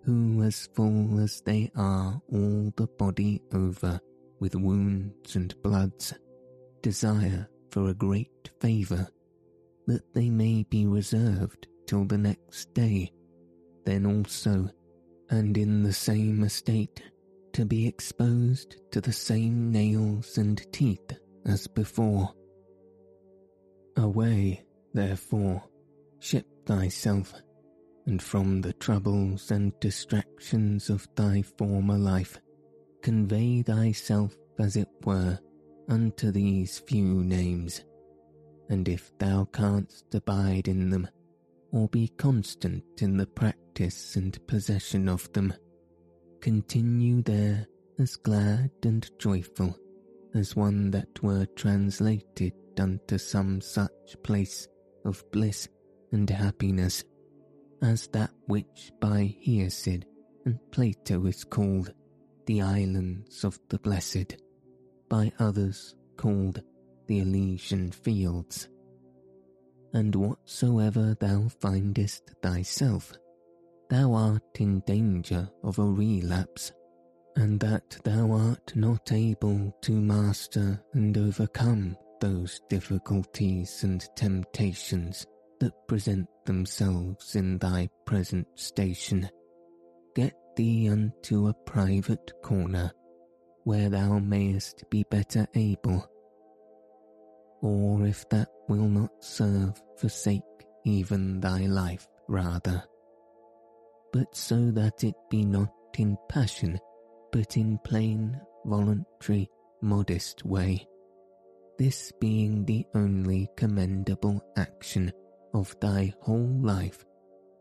who 0.05 0.43
as 0.43 0.69
full 0.75 1.21
as 1.21 1.41
they 1.43 1.71
are 1.77 2.21
all 2.33 2.73
the 2.77 2.87
body 2.99 3.43
over 3.53 4.01
with 4.39 4.55
wounds 4.55 5.37
and 5.37 5.55
bloods, 5.63 6.15
desire 6.83 7.49
for 7.71 7.89
a 7.89 7.95
great 7.95 8.51
favour 8.61 9.09
that 9.87 10.13
they 10.15 10.31
may 10.31 10.63
be 10.65 10.87
reserved 10.87 11.67
till 11.87 12.05
the 12.05 12.19
next 12.19 12.73
day, 12.75 13.11
then 13.85 14.07
also, 14.07 14.69
and 15.31 15.57
in 15.57 15.83
the 15.83 15.93
same 15.93 16.43
estate, 16.45 17.03
to 17.53 17.65
be 17.65 17.87
exposed 17.87 18.77
to 18.93 19.01
the 19.01 19.13
same 19.13 19.71
nails 19.71 20.39
and 20.39 20.65
teeth 20.73 21.19
as 21.47 21.67
before. 21.67 22.33
Away, 23.97 24.65
therefore, 24.95 25.63
ship 26.21 26.47
thyself, 26.67 27.35
and 28.07 28.23
from 28.23 28.61
the 28.61 28.73
troubles 28.75 29.51
and 29.51 29.79
distractions 29.81 30.91
of 30.91 31.09
thy 31.17 31.43
former 31.43 31.99
life, 31.99 32.39
convey 33.03 33.63
thyself, 33.63 34.35
as 34.59 34.77
it 34.77 34.89
were, 35.05 35.39
unto 35.89 36.31
these 36.31 36.79
few 36.81 37.25
names 37.25 37.83
and 38.71 38.89
if 38.89 39.11
thou 39.19 39.45
canst 39.53 40.15
abide 40.15 40.69
in 40.69 40.91
them, 40.91 41.07
or 41.73 41.89
be 41.89 42.09
constant 42.17 42.85
in 43.03 43.17
the 43.17 43.27
practice 43.27 44.17
and 44.17 44.45
possession 44.47 45.09
of 45.09 45.31
them, 45.33 45.53
continue 46.41 47.23
there 47.23 47.67
as 47.99 48.17
glad 48.17 48.71
and 48.85 49.11
joyful 49.19 49.77
as 50.35 50.57
one 50.57 50.91
that 50.91 51.23
were 51.23 51.47
translated 51.57 52.53
unto 52.79 53.19
some 53.19 53.61
such 53.61 54.17
place 54.23 54.69
of 55.05 55.23
bliss 55.33 55.69
and 56.13 56.29
happiness 56.29 57.05
as 57.83 58.07
that 58.09 58.31
which 58.47 58.93
by 59.01 59.35
Hesiod 59.47 60.05
and 60.45 60.59
Plato 60.71 61.27
is 61.27 61.45
called 61.45 61.93
the 62.47 62.63
islands 62.63 63.45
of 63.45 63.59
the 63.69 63.79
blessed, 63.79 64.37
by 65.09 65.33
others 65.39 65.95
called 66.17 66.63
the 67.07 67.21
Elysian 67.21 67.91
fields. 67.91 68.69
And 69.93 70.15
whatsoever 70.15 71.17
thou 71.19 71.49
findest 71.61 72.31
thyself, 72.43 73.13
thou 73.91 74.15
art 74.15 74.43
in 74.59 74.81
danger 74.87 75.49
of 75.63 75.79
a 75.79 75.85
relapse, 75.85 76.73
and 77.37 77.61
that 77.61 77.99
thou 78.05 78.31
art 78.33 78.75
not 78.75 79.13
able 79.13 79.77
to 79.83 79.93
master 79.93 80.83
and 80.95 81.19
overcome 81.19 81.97
those 82.21 82.61
difficulties 82.71 83.83
and 83.85 84.09
temptations 84.17 85.27
that 85.61 85.87
present 85.87 86.27
themselves 86.47 87.37
in 87.37 87.59
thy 87.59 87.89
present 88.07 88.47
station, 88.55 89.29
get 90.15 90.35
thee 90.57 90.89
unto 90.89 91.49
a 91.49 91.55
private 91.67 92.33
corner, 92.43 92.91
where 93.65 93.91
thou 93.91 94.19
mayest 94.19 94.85
be 94.91 95.05
better 95.11 95.47
able 95.55 96.11
or 97.63 98.07
if 98.07 98.29
that 98.31 98.49
will 98.69 98.89
not 98.89 99.11
serve, 99.21 99.81
forsake 99.99 100.43
even 100.85 101.41
thy 101.41 101.67
life 101.67 102.07
rather. 102.29 102.83
But 104.13 104.35
so 104.35 104.71
that 104.73 105.05
it 105.05 105.15
be 105.31 105.45
not 105.45 105.73
in 105.99 106.17
passion, 106.29 106.79
but 107.33 107.57
in 107.57 107.79
plain, 107.85 108.41
voluntary, 108.65 109.49
modest 109.83 110.45
way. 110.45 110.87
This 111.79 112.13
being 112.21 112.65
the 112.65 112.87
only 112.95 113.49
commendable 113.57 114.43
action 114.57 115.13
of 115.55 115.75
thy 115.81 116.13
whole 116.21 116.61
life, 116.63 117.05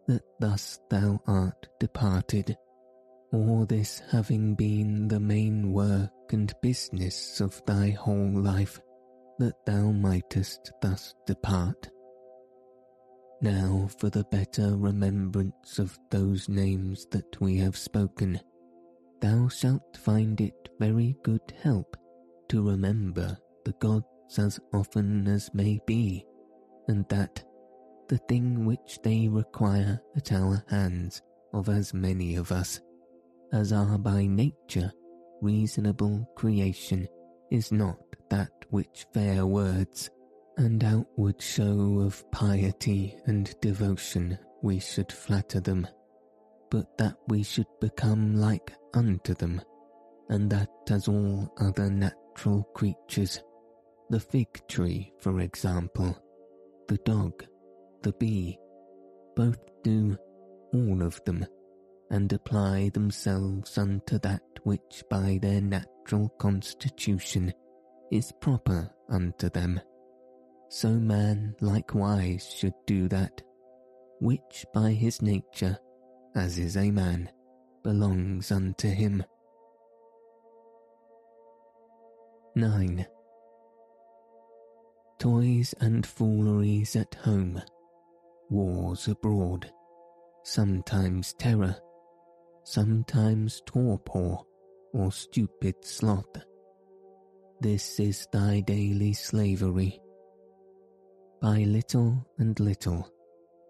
that 0.08 0.24
thus 0.40 0.80
thou 0.90 1.22
art 1.28 1.68
departed, 1.80 2.58
all 3.32 3.66
this 3.66 4.02
having 4.12 4.56
been 4.56 5.08
the 5.08 5.20
main 5.20 5.72
work 5.72 6.12
and 6.32 6.54
business 6.62 7.40
of 7.42 7.62
thy 7.66 7.92
whole 7.92 8.32
life, 8.34 8.82
that 9.38 9.66
thou 9.66 9.92
mightest 9.92 10.72
thus 10.82 11.14
depart. 11.26 11.90
Now 13.42 13.88
for 13.98 14.10
the 14.10 14.26
better 14.26 14.76
remembrance 14.76 15.80
of 15.80 15.98
those 16.12 16.50
names 16.50 17.08
that 17.12 17.40
we 17.40 17.58
have 17.58 17.78
spoken, 17.78 18.40
thou 19.22 19.48
shalt 19.48 19.98
find 19.98 20.42
it 20.42 20.70
very 20.80 21.16
good 21.24 21.54
help 21.62 21.96
to 22.50 22.68
remember 22.68 23.38
the 23.64 23.72
gods 23.80 24.06
as 24.38 24.60
often 24.74 25.28
as 25.28 25.54
may 25.54 25.80
be, 25.86 26.26
and 26.90 27.08
that 27.08 27.44
the 28.10 28.18
thing 28.18 28.66
which 28.66 29.00
they 29.04 29.30
require 29.30 30.02
at 30.18 30.34
our 30.34 30.64
hands 30.68 31.22
of 31.54 31.70
as 31.70 31.94
many 31.94 32.36
of 32.36 32.52
us 32.52 32.82
as 33.54 33.72
are 33.72 33.98
by 33.98 34.26
nature 34.26 34.92
reasonable 35.42 36.28
creation 36.36 37.08
is 37.52 37.72
not 37.72 37.98
that 38.30 38.52
which 38.70 39.06
fair 39.14 39.46
words 39.46 40.10
and 40.60 40.84
outward 40.84 41.42
show 41.42 42.02
of 42.02 42.30
piety 42.32 43.16
and 43.28 43.56
devotion 43.62 44.38
we 44.62 44.78
should 44.78 45.10
flatter 45.10 45.62
them, 45.62 45.88
but 46.70 46.98
that 46.98 47.16
we 47.30 47.42
should 47.42 47.66
become 47.80 48.36
like 48.36 48.74
unto 48.94 49.34
them, 49.36 49.62
and 50.28 50.50
that 50.50 50.68
as 50.92 51.08
all 51.08 51.50
other 51.62 51.90
natural 51.90 52.64
creatures, 52.76 53.42
the 54.10 54.20
fig 54.20 54.50
tree, 54.68 55.14
for 55.22 55.40
example, 55.40 56.18
the 56.90 56.98
dog, 57.06 57.46
the 58.02 58.12
bee, 58.20 58.60
both 59.38 59.60
do, 59.82 60.18
all 60.74 61.02
of 61.02 61.24
them, 61.24 61.46
and 62.12 62.34
apply 62.34 62.90
themselves 62.90 63.78
unto 63.78 64.20
that 64.20 64.42
which 64.64 65.04
by 65.10 65.40
their 65.42 65.62
natural 65.62 66.28
constitution 66.38 67.54
is 68.12 68.34
proper 68.42 68.92
unto 69.10 69.50
them 69.52 69.80
so 70.70 70.90
man 70.90 71.56
likewise 71.62 72.54
should 72.56 72.74
do 72.86 73.10
that, 73.10 73.42
which 74.22 74.66
by 74.72 74.92
his 74.92 75.20
nature, 75.22 75.78
as 76.36 76.60
is 76.60 76.78
a 76.78 76.92
man, 76.92 77.28
belongs 77.84 78.52
unto 78.52 78.88
him. 78.88 79.24
9. 82.56 83.06
Toys 85.18 85.74
and 85.82 86.06
fooleries 86.06 86.96
at 86.96 87.16
home, 87.16 87.60
wars 88.50 89.08
abroad, 89.08 89.72
sometimes 90.44 91.34
terror, 91.34 91.76
sometimes 92.64 93.62
torpor 93.66 94.38
or 94.94 95.12
stupid 95.12 95.76
sloth. 95.84 96.46
This 97.60 98.00
is 98.00 98.28
thy 98.32 98.60
daily 98.62 99.14
slavery 99.14 100.00
by 101.42 101.60
little 101.60 102.26
and 102.38 102.60
little, 102.60 103.10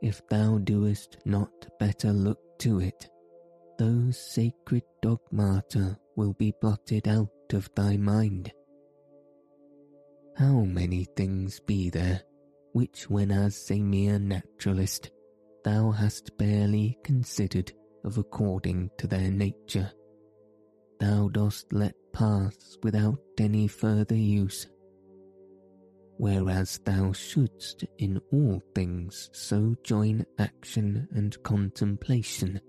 if 0.01 0.21
thou 0.29 0.57
doest 0.59 1.17
not 1.25 1.51
better 1.79 2.11
look 2.11 2.39
to 2.59 2.79
it, 2.79 3.09
those 3.77 4.17
sacred 4.17 4.83
dogmata 5.01 5.97
will 6.15 6.33
be 6.33 6.53
blotted 6.61 7.07
out 7.07 7.29
of 7.53 7.69
thy 7.75 7.95
mind. 7.97 8.51
How 10.35 10.61
many 10.61 11.05
things 11.15 11.59
be 11.59 11.89
there 11.89 12.21
which, 12.73 13.09
when 13.09 13.31
as 13.31 13.69
a 13.71 13.79
mere 13.79 14.19
naturalist, 14.19 15.11
thou 15.63 15.91
hast 15.91 16.37
barely 16.37 16.97
considered 17.03 17.71
of 18.03 18.17
according 18.17 18.89
to 18.97 19.07
their 19.07 19.31
nature, 19.31 19.91
thou 20.99 21.27
dost 21.29 21.71
let 21.73 21.93
pass 22.13 22.77
without 22.83 23.19
any 23.39 23.67
further 23.67 24.15
use 24.15 24.67
whereas 26.19 26.79
thou 26.83 27.13
shouldst 27.13 27.85
in 27.97 28.19
all 28.33 28.61
things 28.75 29.29
so 29.31 29.73
join 29.85 30.25
action 30.37 31.07
and 31.13 31.41
contemplation, 31.43 32.59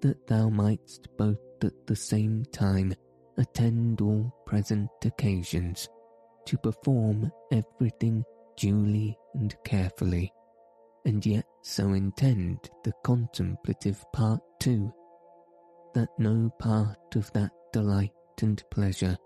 that 0.00 0.26
thou 0.26 0.48
mightst 0.48 1.06
both 1.18 1.36
at 1.62 1.74
the 1.86 1.94
same 1.94 2.42
time 2.52 2.94
attend 3.36 4.00
all 4.00 4.34
present 4.46 4.88
occasions, 5.04 5.90
to 6.46 6.56
perform 6.56 7.30
everything 7.52 8.24
duly 8.56 9.14
and 9.34 9.54
carefully, 9.62 10.32
and 11.04 11.24
yet 11.26 11.44
so 11.62 11.92
intend 11.92 12.58
the 12.84 12.92
contemplative 13.04 14.02
part 14.14 14.40
too, 14.58 14.90
that 15.94 16.08
no 16.18 16.50
part 16.58 17.14
of 17.14 17.30
that 17.34 17.50
delight 17.74 18.10
and 18.40 18.64
pleasure 18.70 19.18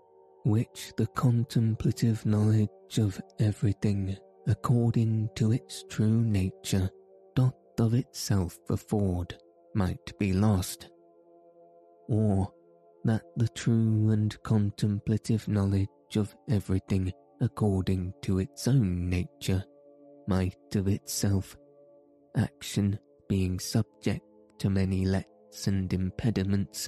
which 0.45 0.93
the 0.95 1.07
contemplative 1.07 2.23
knowledge 2.25 2.99
of 2.99 3.19
everything 3.39 4.15
according 4.47 5.27
to 5.33 5.51
its 5.51 5.83
true 5.89 6.21
nature 6.21 6.87
doth 7.35 7.55
of 7.79 7.95
itself 7.95 8.59
afford 8.69 9.35
might 9.73 10.17
be 10.19 10.33
lost, 10.33 10.89
or 12.07 12.47
that 13.03 13.23
the 13.35 13.47
true 13.49 14.11
and 14.11 14.41
contemplative 14.43 15.47
knowledge 15.47 15.89
of 16.15 16.35
everything 16.47 17.11
according 17.41 18.13
to 18.21 18.37
its 18.37 18.67
own 18.67 19.09
nature 19.09 19.63
might 20.27 20.55
of 20.75 20.87
itself, 20.87 21.57
action 22.37 22.97
being 23.27 23.59
subject 23.59 24.23
to 24.59 24.69
many 24.69 25.05
lets 25.05 25.65
and 25.65 25.91
impediments, 25.91 26.87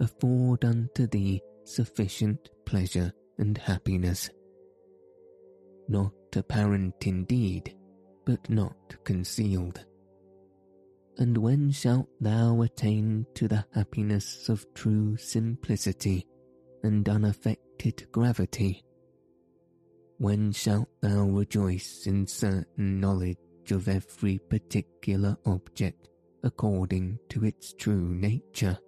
afford 0.00 0.64
unto 0.64 1.08
thee 1.08 1.42
sufficient 1.64 2.50
pleasure 2.66 3.12
and 3.38 3.56
happiness. 3.56 4.28
Not 5.88 6.12
apparent 6.34 7.06
indeed, 7.06 7.74
but 8.26 8.50
not 8.50 8.96
concealed. 9.04 9.84
And 11.18 11.38
when 11.38 11.70
shalt 11.70 12.08
thou 12.20 12.60
attain 12.60 13.26
to 13.34 13.48
the 13.48 13.64
happiness 13.72 14.50
of 14.50 14.66
true 14.74 15.16
simplicity 15.16 16.26
and 16.82 17.08
unaffected 17.08 18.06
gravity? 18.12 18.82
When 20.18 20.52
shalt 20.52 20.88
thou 21.00 21.24
rejoice 21.24 22.06
in 22.06 22.26
certain 22.26 23.00
knowledge 23.00 23.38
of 23.70 23.88
every 23.88 24.38
particular 24.38 25.36
object 25.46 26.08
according 26.42 27.18
to 27.30 27.44
its 27.44 27.72
true 27.72 28.14
nature, 28.14 28.78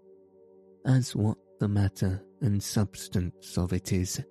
as 0.87 1.17
what 1.17 1.38
the 1.59 1.68
matter 1.68 2.23
and 2.40 2.62
substance 2.62 3.57
of 3.59 3.73
it 3.73 3.92
is. 3.92 4.23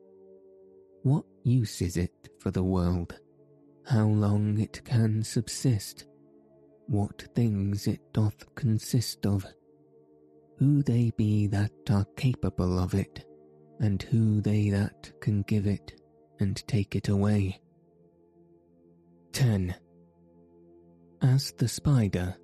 What 1.03 1.25
use 1.43 1.81
is 1.81 1.97
it 1.97 2.29
for 2.39 2.51
the 2.51 2.63
world? 2.63 3.19
How 3.85 4.05
long 4.07 4.59
it 4.59 4.81
can 4.83 5.23
subsist? 5.23 6.05
What 6.87 7.27
things 7.35 7.87
it 7.87 8.01
doth 8.13 8.55
consist 8.55 9.25
of? 9.25 9.45
Who 10.59 10.83
they 10.83 11.11
be 11.17 11.47
that 11.47 11.71
are 11.89 12.05
capable 12.15 12.79
of 12.79 12.93
it, 12.93 13.25
and 13.79 14.01
who 14.01 14.41
they 14.41 14.69
that 14.69 15.11
can 15.21 15.43
give 15.43 15.67
it 15.67 16.01
and 16.39 16.65
take 16.67 16.95
it 16.95 17.09
away? 17.09 17.61
10. 19.33 19.75
As 21.21 21.51
the 21.53 21.67
spider, 21.67 22.35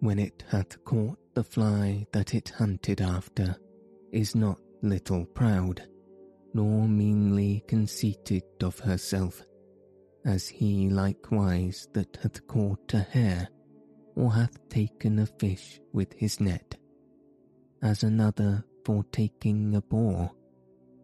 when 0.00 0.18
it 0.18 0.44
hath 0.48 0.82
caught 0.84 1.18
the 1.34 1.44
fly 1.44 2.06
that 2.12 2.34
it 2.34 2.48
hunted 2.50 3.00
after, 3.00 3.56
is 4.12 4.34
not 4.34 4.58
little 4.82 5.24
proud, 5.26 5.86
nor 6.54 6.88
meanly 6.88 7.62
conceited 7.66 8.42
of 8.62 8.78
herself, 8.78 9.42
as 10.24 10.48
he 10.48 10.88
likewise 10.88 11.88
that 11.92 12.18
hath 12.22 12.46
caught 12.46 12.94
a 12.94 13.00
hare, 13.00 13.48
or 14.16 14.32
hath 14.32 14.68
taken 14.68 15.18
a 15.18 15.26
fish 15.26 15.80
with 15.92 16.12
his 16.14 16.40
net, 16.40 16.76
as 17.82 18.02
another 18.02 18.64
for 18.84 19.04
taking 19.12 19.74
a 19.74 19.80
boar, 19.80 20.30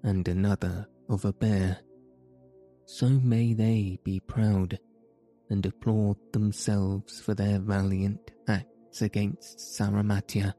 and 0.03 0.27
another 0.29 0.87
of 1.09 1.25
a 1.25 1.33
bear. 1.33 1.79
So 2.87 3.09
may 3.09 3.53
they 3.53 3.99
be 4.05 4.21
proud, 4.21 4.79
and 5.51 5.65
applaud 5.65 6.17
themselves 6.33 7.21
for 7.21 7.35
their 7.35 7.59
valiant 7.59 8.33
acts 8.49 9.03
against 9.03 9.59
Sarmatia 9.59 10.55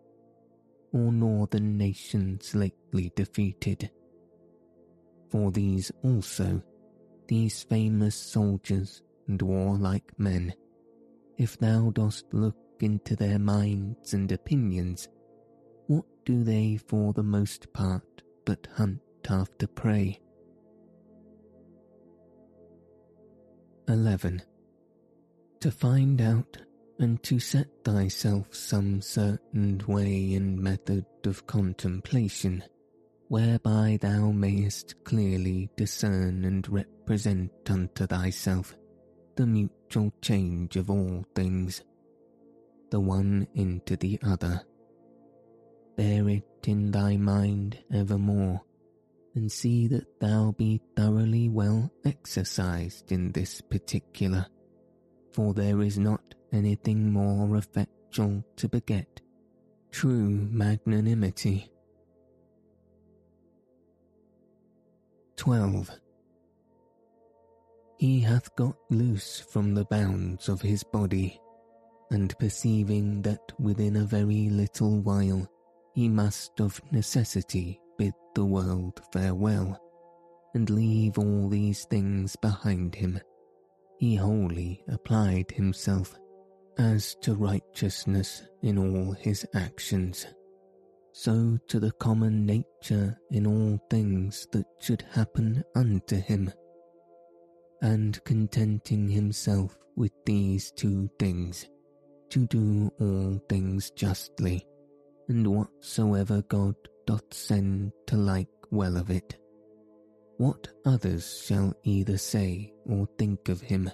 or 0.94 1.12
northern 1.12 1.78
nations 1.78 2.56
lately 2.56 3.12
defeated. 3.16 3.92
For 5.30 5.52
these 5.52 5.92
also, 6.04 6.62
these 7.28 7.64
famous 7.64 8.16
soldiers 8.16 9.02
and 9.28 9.42
warlike 9.42 10.12
men, 10.18 10.54
if 11.38 11.58
thou 11.58 11.92
dost 11.92 12.26
look 12.32 12.56
into 12.80 13.16
their 13.16 13.40
minds 13.40 14.14
and 14.14 14.32
opinions, 14.32 15.10
what 15.88 16.06
do 16.26 16.44
they 16.44 16.78
for 16.78 17.14
the 17.14 17.24
most 17.24 17.72
part 17.74 18.22
but 18.46 18.68
hunt 18.76 19.02
after 19.30 19.68
prey? 19.68 20.20
11. 23.90 24.42
To 25.62 25.72
find 25.72 26.22
out 26.22 26.58
and 27.00 27.22
to 27.24 27.40
set 27.40 27.68
thyself 27.84 28.54
some 28.54 29.02
certain 29.02 29.82
way 29.88 30.34
and 30.34 30.60
method 30.60 31.06
of 31.26 31.46
contemplation, 31.46 32.64
whereby 33.28 33.98
thou 34.02 34.32
mayest 34.32 34.96
clearly 35.04 35.70
discern 35.76 36.46
and 36.46 36.68
represent 36.70 37.52
unto 37.70 38.08
thyself 38.08 38.76
the 39.36 39.46
mutual 39.46 40.12
change 40.22 40.76
of 40.76 40.90
all 40.90 41.24
things, 41.36 41.84
the 42.90 43.00
one 43.00 43.48
into 43.54 43.96
the 43.96 44.20
other. 44.26 44.62
Bear 45.96 46.30
it 46.30 46.44
in 46.66 46.92
thy 46.92 47.18
mind 47.18 47.78
evermore, 47.94 48.62
and 49.36 49.52
see 49.52 49.88
that 49.88 50.20
thou 50.20 50.52
be 50.58 50.82
thoroughly 50.96 51.50
well 51.50 51.92
exercised 52.06 53.12
in 53.12 53.32
this 53.32 53.62
particular, 53.62 54.48
for 55.32 55.54
there 55.54 55.82
is 55.82 56.00
not 56.00 56.22
anything 56.52 57.12
more 57.12 57.58
effectual 57.58 58.44
to 58.56 58.70
beget 58.70 59.22
true 59.92 60.48
magnanimity. 60.52 61.72
12. 65.38 65.90
He 67.98 68.20
hath 68.20 68.56
got 68.56 68.76
loose 68.90 69.40
from 69.40 69.74
the 69.74 69.86
bounds 69.86 70.50
of 70.50 70.62
his 70.62 70.84
body, 70.84 71.40
and 72.12 72.38
perceiving 72.38 73.22
that 73.24 73.42
within 73.60 73.96
a 73.96 74.06
very 74.06 74.50
little 74.50 75.00
while 75.02 75.48
he 75.96 76.08
must 76.08 76.60
of 76.60 76.80
necessity 76.92 77.80
bid 77.98 78.14
the 78.36 78.46
world 78.46 79.02
farewell, 79.12 79.80
and 80.54 80.70
leave 80.70 81.18
all 81.18 81.50
these 81.50 81.86
things 81.86 82.36
behind 82.36 82.94
him, 82.94 83.20
he 83.98 84.16
wholly 84.16 84.84
applied 84.90 85.50
himself 85.52 86.16
as 86.78 87.16
to 87.22 87.34
righteousness 87.36 88.44
in 88.62 88.78
all 88.78 89.14
his 89.14 89.46
actions, 89.56 90.28
so 91.12 91.58
to 91.68 91.80
the 91.80 91.92
common 91.94 92.46
nature 92.46 93.18
in 93.32 93.48
all 93.48 93.80
things 93.90 94.48
that 94.52 94.66
should 94.80 95.04
happen 95.12 95.64
unto 95.76 96.16
him. 96.16 96.52
And 97.82 98.24
contenting 98.24 99.08
himself 99.10 99.78
with 99.96 100.12
these 100.26 100.72
two 100.72 101.10
things, 101.20 101.68
to 102.30 102.46
do 102.48 102.92
all 103.00 103.42
things 103.50 103.92
justly, 103.92 104.66
and 105.28 105.48
whatsoever 105.48 106.42
God 106.44 106.76
doth 107.06 107.34
send 107.34 107.92
to 108.08 108.16
like 108.18 108.50
well 108.70 108.98
of 108.98 109.10
it. 109.10 109.38
What 110.38 110.68
others 110.86 111.44
shall 111.46 111.74
either 111.84 112.18
say 112.18 112.74
or 112.86 113.08
think 113.18 113.50
of 113.50 113.62
him, 113.62 113.90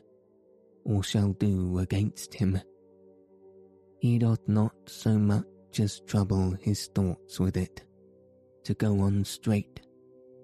or 0.83 1.03
shall 1.03 1.31
do 1.33 1.79
against 1.79 2.33
him, 2.33 2.59
he 4.03 4.19
doth 4.19 4.45
not 4.49 4.75
so 4.85 5.17
much 5.17 5.79
as 5.79 6.01
trouble 6.01 6.53
his 6.59 6.87
thoughts 6.87 7.39
with 7.39 7.55
it, 7.55 7.85
to 8.65 8.73
go 8.73 8.99
on 8.99 9.23
straight, 9.23 9.79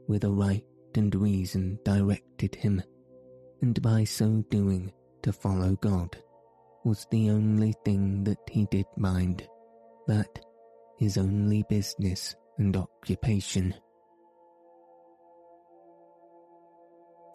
with 0.07 0.23
a 0.23 0.31
right 0.31 0.63
and 0.95 1.13
reason 1.13 1.77
directed 1.83 2.55
him, 2.55 2.81
and 3.61 3.81
by 3.81 4.01
so 4.05 4.41
doing 4.49 4.89
to 5.21 5.33
follow 5.33 5.75
God, 5.81 6.17
was 6.85 7.05
the 7.11 7.29
only 7.29 7.73
thing 7.83 8.23
that 8.23 8.37
he 8.49 8.65
did 8.71 8.85
mind, 8.95 9.45
that 10.07 10.39
his 10.97 11.17
only 11.17 11.65
business 11.67 12.33
and 12.59 12.77
occupation. 12.77 13.75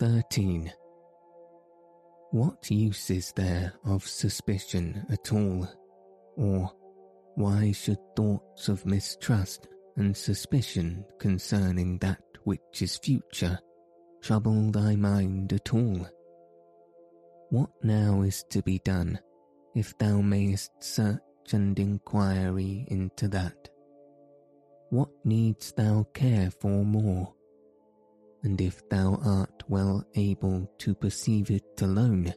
13. 0.01 0.73
What 2.31 2.71
use 2.71 3.11
is 3.11 3.31
there 3.37 3.75
of 3.85 4.07
suspicion 4.07 5.05
at 5.11 5.31
all 5.31 5.69
or 6.37 6.71
why 7.37 7.73
should 7.73 7.99
thoughts 8.17 8.69
of 8.69 8.87
mistrust 8.87 9.69
and 9.97 10.17
suspicion 10.17 11.05
concerning 11.19 11.99
that 11.99 12.23
which 12.45 12.83
is 12.83 12.97
future 12.97 13.59
trouble 14.23 14.71
thy 14.71 14.97
mind 14.97 15.53
at 15.53 15.75
all? 15.75 16.07
What 17.51 17.71
now 17.83 18.23
is 18.23 18.43
to 18.51 18.63
be 18.63 18.79
done 18.79 19.19
if 19.75 19.97
thou 19.99 20.21
mayest 20.21 20.71
search 20.81 21.21
and 21.53 21.79
inquiry 21.79 22.87
into 22.89 23.29
that? 23.29 23.69
What 24.91 25.11
needs 25.25 25.73
thou 25.73 26.07
care 26.15 26.51
for 26.51 26.85
more? 26.85 27.35
And 28.43 28.61
if 28.61 28.89
thou 28.89 29.21
art 29.25 29.63
well 29.69 30.05
able 30.15 30.71
to 30.79 30.95
perceive 30.95 31.51
it 31.51 31.81
alone, 31.81 32.33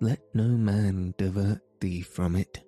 let 0.00 0.20
no 0.34 0.48
man 0.48 1.14
divert 1.18 1.60
thee 1.80 2.02
from 2.02 2.36
it. 2.36 2.62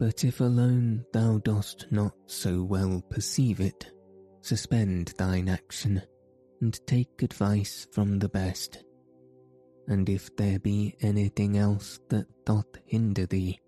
But 0.00 0.24
if 0.24 0.40
alone 0.40 1.04
thou 1.12 1.36
dost 1.44 1.86
not 1.90 2.14
so 2.24 2.62
well 2.62 3.02
perceive 3.10 3.60
it, 3.60 3.92
suspend 4.40 5.12
thine 5.18 5.46
action, 5.46 6.00
and 6.62 6.80
take 6.86 7.22
advice 7.22 7.86
from 7.92 8.18
the 8.18 8.30
best. 8.30 8.82
And 9.88 10.08
if 10.08 10.34
there 10.36 10.58
be 10.58 10.96
anything 11.02 11.58
else 11.58 12.00
that 12.08 12.26
doth 12.46 12.78
hinder 12.86 13.26
thee, 13.26 13.60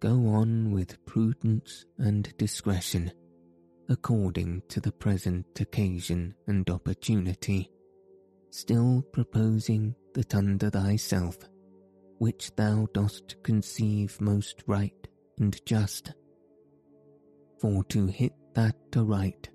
go 0.00 0.26
on 0.26 0.72
with 0.72 1.04
prudence 1.06 1.86
and 1.96 2.36
discretion, 2.38 3.12
according 3.88 4.62
to 4.68 4.80
the 4.80 4.90
present 4.90 5.60
occasion 5.60 6.34
and 6.48 6.68
opportunity, 6.70 7.70
still 8.50 9.00
proposing 9.12 9.94
that 10.14 10.34
under 10.34 10.70
thyself, 10.70 11.38
which 12.18 12.50
thou 12.56 12.88
dost 12.92 13.36
conceive 13.44 14.20
most 14.20 14.64
right 14.66 15.06
and 15.42 15.60
just. 15.66 16.14
For 17.60 17.82
to 17.84 18.06
hit 18.06 18.32
that 18.54 18.76
aright 18.96 19.50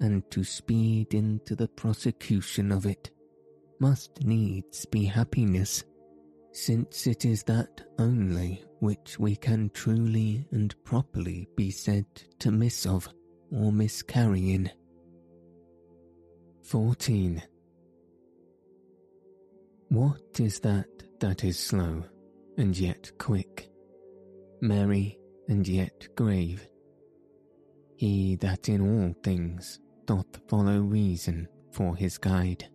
and 0.00 0.22
to 0.30 0.44
speed 0.44 1.14
into 1.14 1.56
the 1.56 1.68
prosecution 1.68 2.70
of 2.70 2.84
it 2.84 3.10
must 3.80 4.22
needs 4.22 4.84
be 4.84 5.04
happiness, 5.04 5.82
since 6.52 7.06
it 7.06 7.24
is 7.24 7.42
that 7.44 7.80
only 7.98 8.62
which 8.80 9.18
we 9.18 9.34
can 9.34 9.70
truly 9.72 10.46
and 10.52 10.74
properly 10.84 11.48
be 11.56 11.70
said 11.70 12.04
to 12.40 12.50
miss 12.50 12.84
of 12.84 13.08
or 13.50 13.72
miscarry 13.72 14.52
in. 14.52 14.70
14. 16.64 17.42
What 19.88 20.38
is 20.38 20.60
that 20.60 20.86
that 21.20 21.44
is 21.44 21.58
slow 21.58 22.04
and 22.58 22.78
yet 22.78 23.10
quick, 23.18 23.70
merry 24.60 25.19
and 25.50 25.66
yet 25.66 26.06
grave. 26.14 26.66
He 27.96 28.36
that 28.36 28.68
in 28.68 28.80
all 28.80 29.12
things 29.24 29.80
doth 30.06 30.40
follow 30.48 30.78
reason 30.80 31.48
for 31.72 31.96
his 31.96 32.18
guide. 32.18 32.68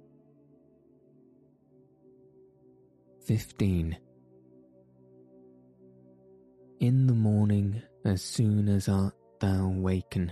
15. 3.26 3.98
In 6.82 7.08
the 7.08 7.14
morning, 7.14 7.82
as 8.04 8.22
soon 8.22 8.68
as 8.68 8.90
art 8.90 9.16
thou 9.40 9.70
waken, 9.70 10.32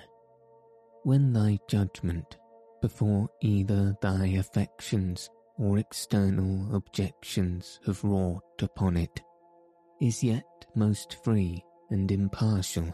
when 1.03 1.31
thy 1.31 1.57
judgment, 1.69 2.37
before 2.81 3.29
either 3.41 3.95
thy 4.01 4.25
affections 4.27 5.29
or 5.57 5.77
external 5.77 6.75
objections 6.75 7.79
have 7.85 8.03
wrought 8.03 8.61
upon 8.61 8.97
it, 8.97 9.21
is 10.01 10.21
yet 10.21 10.43
most 10.75 11.23
free 11.23 11.63
and 11.89 12.11
impartial, 12.11 12.93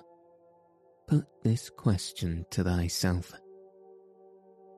put 1.07 1.25
this 1.43 1.69
question 1.69 2.45
to 2.51 2.63
thyself 2.63 3.33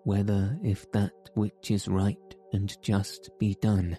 whether 0.04 0.58
if 0.64 0.92
that 0.92 1.14
which 1.36 1.72
is 1.72 1.88
right 1.88 2.36
and 2.54 2.76
just 2.82 3.30
be 3.40 3.56
done, 3.62 3.98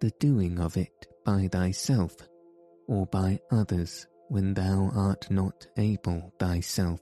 the 0.00 0.12
doing 0.20 0.58
of 0.58 0.76
it 0.76 1.06
by 1.24 1.48
thyself 1.50 2.14
or 2.88 3.06
by 3.06 3.38
others 3.50 4.06
when 4.28 4.54
thou 4.54 4.90
art 4.94 5.30
not 5.30 5.66
able 5.76 6.32
thyself, 6.38 7.00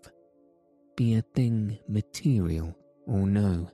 be 0.97 1.15
a 1.15 1.23
thing 1.35 1.79
material 1.89 2.77
or 3.07 3.27
no. 3.27 3.71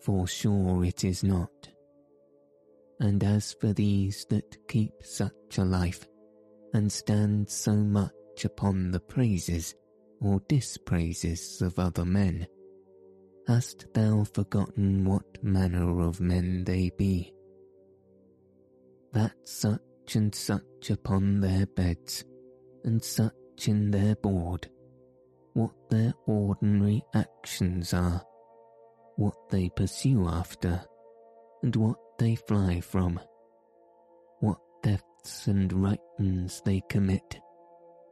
For 0.00 0.26
sure 0.26 0.84
it 0.84 1.04
is 1.04 1.24
not. 1.24 1.50
And 3.00 3.24
as 3.24 3.54
for 3.54 3.72
these 3.72 4.26
that 4.28 4.68
keep 4.68 4.92
such 5.02 5.58
a 5.58 5.64
life, 5.64 6.06
and 6.74 6.92
stand 6.92 7.48
so 7.48 7.72
much 7.72 8.44
upon 8.44 8.90
the 8.90 9.00
praises 9.00 9.74
or 10.20 10.42
dispraises 10.48 11.62
of 11.62 11.78
other 11.78 12.04
men? 12.04 12.46
Hast 13.46 13.86
thou 13.94 14.24
forgotten 14.24 15.04
what 15.04 15.42
manner 15.42 16.00
of 16.00 16.20
men 16.20 16.64
they 16.64 16.90
be? 16.96 17.32
That 19.12 19.34
such 19.44 19.80
and 20.14 20.34
such 20.34 20.90
upon 20.90 21.40
their 21.40 21.66
beds, 21.66 22.24
and 22.84 23.02
such 23.02 23.32
in 23.66 23.90
their 23.90 24.16
board, 24.16 24.68
what 25.52 25.74
their 25.90 26.12
ordinary 26.26 27.02
actions 27.14 27.94
are, 27.94 28.22
what 29.16 29.36
they 29.50 29.70
pursue 29.76 30.26
after, 30.26 30.84
and 31.62 31.76
what 31.76 31.98
they 32.18 32.34
fly 32.34 32.80
from, 32.80 33.20
and 35.46 35.72
rightens 35.72 36.60
they 36.64 36.82
commit, 36.88 37.40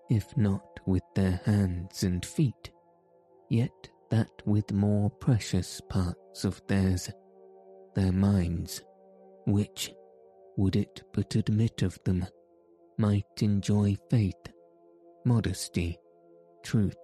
if 0.09 0.37
not 0.37 0.81
with 0.87 1.03
their 1.15 1.41
hands 1.45 2.03
and 2.03 2.25
feet, 2.25 2.71
yet 3.49 3.91
that 4.11 4.31
with 4.45 4.73
more 4.73 5.11
precious 5.11 5.81
parts 5.89 6.45
of 6.45 6.61
theirs, 6.69 7.11
their 7.95 8.13
minds, 8.13 8.83
which, 9.47 9.93
would 10.57 10.77
it 10.77 11.03
but 11.13 11.35
admit 11.35 11.83
of 11.83 11.99
them, 12.05 12.27
might 12.99 13.43
enjoy 13.43 13.97
faith, 14.11 14.49
modesty, 15.25 15.99
truth, 16.63 16.97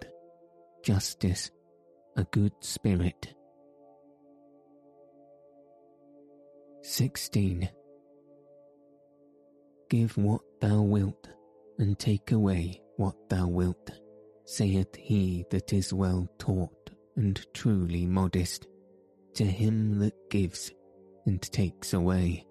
justice, 0.83 1.51
a 2.15 2.23
good 2.25 2.53
spirit. 2.61 3.33
16. 6.81 7.69
Give 9.89 10.15
what 10.17 10.41
thou 10.61 10.81
wilt, 10.81 11.29
and 11.79 11.97
take 11.97 12.31
away 12.31 12.81
what 12.97 13.15
thou 13.29 13.47
wilt, 13.47 13.91
saith 14.45 14.95
he 14.95 15.45
that 15.49 15.73
is 15.73 15.91
well 15.91 16.27
taught 16.37 16.91
and 17.15 17.43
truly 17.53 18.05
modest, 18.05 18.67
to 19.33 19.43
him 19.43 19.99
that 19.99 20.13
gives 20.29 20.71
and 21.25 21.41
takes 21.41 21.93
away. 21.93 22.45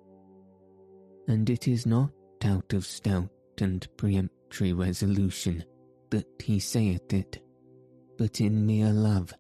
And 1.29 1.48
it 1.48 1.68
is 1.68 1.87
not 1.87 2.11
out 2.44 2.72
of 2.72 2.85
stout 2.85 3.31
and 3.61 3.87
peremptory 3.96 4.72
resolution 4.72 5.64
that 6.11 6.27
he 6.40 6.59
saith 6.59 7.12
it, 7.12 7.40
but 8.16 8.40
in 8.40 8.66
mere 8.66 8.92
love 8.92 9.33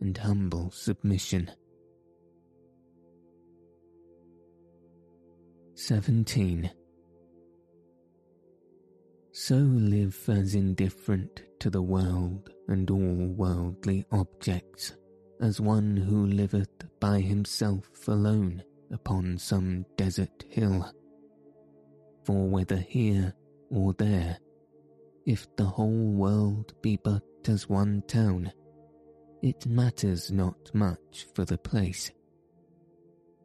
and 0.00 0.16
humble 0.16 0.70
submission. 0.70 1.50
17. 5.74 6.70
So 9.38 9.56
live 9.56 10.18
as 10.30 10.54
indifferent 10.54 11.42
to 11.60 11.68
the 11.68 11.82
world 11.82 12.48
and 12.68 12.90
all 12.90 13.34
worldly 13.36 14.06
objects 14.10 14.94
as 15.42 15.60
one 15.60 15.94
who 15.94 16.24
liveth 16.24 16.70
by 17.00 17.20
himself 17.20 18.08
alone 18.08 18.62
upon 18.90 19.36
some 19.36 19.84
desert 19.98 20.46
hill. 20.48 20.90
For 22.24 22.48
whether 22.48 22.78
here 22.78 23.34
or 23.70 23.92
there, 23.92 24.38
if 25.26 25.46
the 25.56 25.66
whole 25.66 26.12
world 26.12 26.72
be 26.80 26.96
but 26.96 27.22
as 27.46 27.68
one 27.68 28.04
town, 28.08 28.50
it 29.42 29.66
matters 29.66 30.32
not 30.32 30.74
much 30.74 31.26
for 31.34 31.44
the 31.44 31.58
place. 31.58 32.10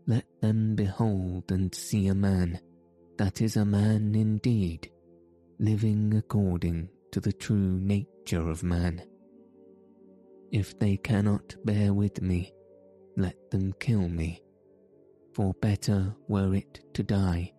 Let 0.08 0.24
them 0.40 0.74
behold 0.76 1.52
and 1.52 1.76
see 1.76 2.08
a 2.08 2.16
man 2.16 2.62
that 3.18 3.42
is 3.42 3.58
a 3.58 3.66
man 3.66 4.16
indeed, 4.16 4.90
living 5.62 6.12
according 6.18 6.90
to 7.12 7.20
the 7.20 7.32
true 7.32 7.80
nature 7.80 8.50
of 8.50 8.64
man. 8.64 9.00
If 10.52 10.78
they 10.80 10.98
cannot 10.98 11.56
bear 11.64 11.94
with 11.94 12.20
me, 12.20 12.52
let 13.16 13.52
them 13.52 13.74
kill 13.80 14.10
me, 14.10 14.42
for 15.34 15.54
better 15.62 16.16
were 16.28 16.56
it 16.56 16.82
to 16.96 17.04
die 17.04 17.54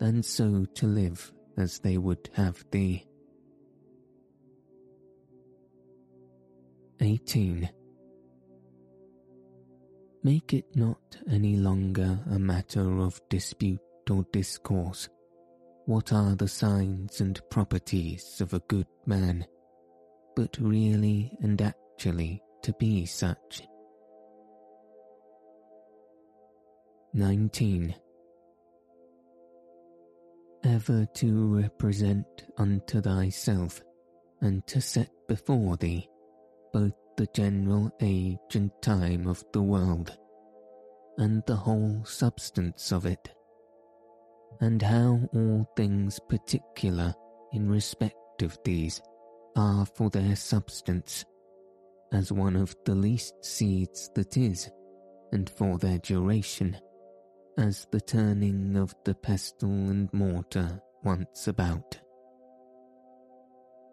than 0.00 0.24
so 0.24 0.66
to 0.74 0.86
live 0.86 1.32
as 1.56 1.78
they 1.78 1.98
would 1.98 2.28
have 2.32 2.64
thee. 2.72 3.06
18. 7.00 7.70
Make 10.24 10.52
it 10.52 10.66
not 10.74 11.16
any 11.30 11.54
longer 11.56 12.18
a 12.28 12.40
matter 12.40 12.98
of 12.98 13.20
dispute 13.28 13.78
or 14.10 14.26
discourse. 14.32 15.08
What 15.86 16.12
are 16.12 16.34
the 16.34 16.48
signs 16.48 17.20
and 17.20 17.40
properties 17.48 18.40
of 18.40 18.52
a 18.52 18.58
good 18.58 18.88
man, 19.06 19.46
but 20.34 20.58
really 20.58 21.30
and 21.40 21.62
actually 21.62 22.42
to 22.62 22.72
be 22.72 23.06
such? 23.06 23.62
19. 27.14 27.94
Ever 30.64 31.06
to 31.06 31.54
represent 31.54 32.26
unto 32.58 33.00
thyself 33.00 33.80
and 34.40 34.66
to 34.66 34.80
set 34.80 35.10
before 35.28 35.76
thee 35.76 36.08
both 36.72 36.94
the 37.16 37.28
general 37.32 37.92
age 38.00 38.56
and 38.56 38.72
time 38.82 39.28
of 39.28 39.44
the 39.52 39.62
world, 39.62 40.18
and 41.16 41.44
the 41.46 41.54
whole 41.54 42.04
substance 42.04 42.90
of 42.90 43.06
it, 43.06 43.35
and 44.60 44.80
how 44.80 45.20
all 45.34 45.68
things 45.76 46.18
particular 46.28 47.14
in 47.52 47.68
respect 47.68 48.42
of 48.42 48.58
these 48.64 49.00
are 49.56 49.86
for 49.86 50.10
their 50.10 50.36
substance, 50.36 51.24
as 52.12 52.32
one 52.32 52.56
of 52.56 52.74
the 52.84 52.94
least 52.94 53.34
seeds 53.42 54.10
that 54.14 54.36
is, 54.36 54.70
and 55.32 55.50
for 55.50 55.78
their 55.78 55.98
duration, 55.98 56.76
as 57.58 57.86
the 57.90 58.00
turning 58.00 58.76
of 58.76 58.94
the 59.04 59.14
pestle 59.14 59.70
and 59.70 60.12
mortar 60.12 60.80
once 61.02 61.48
about. 61.48 61.98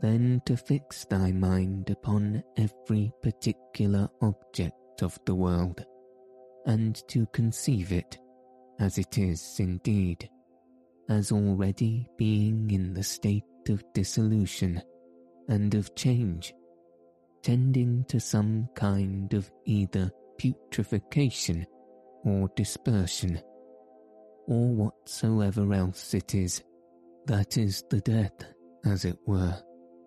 Then 0.02 0.42
to 0.46 0.58
fix 0.58 1.06
thy 1.06 1.32
mind 1.32 1.90
upon 1.90 2.44
every 2.58 3.12
particular 3.22 4.10
object 4.22 5.02
of 5.02 5.18
the 5.26 5.36
world, 5.36 5.86
and 6.66 7.02
to 7.08 7.26
conceive 7.28 7.94
it, 7.94 8.20
as 8.80 8.98
it 8.98 9.18
is 9.18 9.56
indeed, 9.60 10.30
as 11.10 11.32
already 11.32 12.08
being 12.18 12.72
in 12.72 12.94
the 12.94 13.04
state 13.04 13.44
of 13.70 13.84
dissolution 13.94 14.82
and 15.48 15.76
of 15.76 15.94
change, 15.96 16.54
tending 17.42 18.06
to 18.06 18.20
some 18.20 18.68
kind 18.76 19.34
of 19.34 19.52
either 19.66 20.12
putrefaction 20.38 21.66
or 22.24 22.50
dispersion, 22.56 23.42
or 24.48 24.68
whatsoever 24.70 25.74
else 25.74 26.14
it 26.14 26.34
is, 26.34 26.64
that 27.26 27.58
is 27.58 27.84
the 27.90 28.00
death, 28.02 28.46
as 28.86 29.06
it 29.06 29.18
were, 29.26 29.62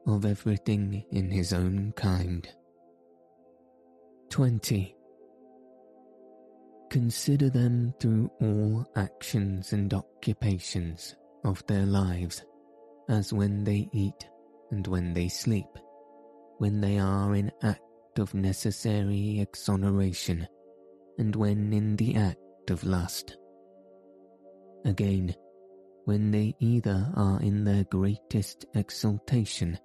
of 0.07 0.25
everything 0.25 1.05
in 1.11 1.31
his 1.31 1.53
own 1.53 1.93
kind. 1.97 2.49
20. 4.31 4.96
Consider 6.91 7.51
them 7.51 7.95
through 8.01 8.31
all 8.41 8.87
actions 8.95 9.73
and 9.73 9.93
occupations 9.93 11.17
of 11.45 11.67
their 11.67 11.85
lives, 11.85 12.45
as 13.09 13.33
when 13.33 13.65
they 13.65 13.89
eat 13.93 14.29
and 14.71 14.87
when 14.87 15.13
they 15.13 15.29
sleep, 15.29 15.67
when 16.59 16.81
they 16.81 16.99
are 16.99 17.35
in 17.35 17.51
act 17.63 18.19
of 18.19 18.35
necessary 18.35 19.41
exoneration, 19.41 20.47
and 21.19 21.35
when 21.35 21.73
in 21.73 21.97
the 21.97 22.15
act 22.17 22.71
of 22.71 22.85
lust. 22.85 23.37
Again, 24.85 25.35
when 26.05 26.31
they 26.31 26.55
either 26.61 27.11
are 27.17 27.41
in 27.41 27.65
their 27.65 27.85
greatest 27.85 28.65
exultation 28.75 29.79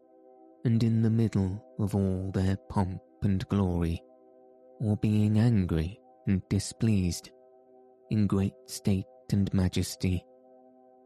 and 0.66 0.84
in 0.84 1.02
the 1.02 1.10
middle 1.10 1.66
of 1.80 1.96
all 1.96 2.30
their 2.32 2.58
pomp 2.70 3.02
and 3.24 3.48
glory, 3.50 4.02
or 4.80 4.96
being 4.98 5.40
angry 5.40 6.01
and 6.28 6.42
displeased, 6.50 7.32
in 8.10 8.28
great 8.28 8.54
state 8.66 9.06
and 9.32 9.54
majesty, 9.54 10.26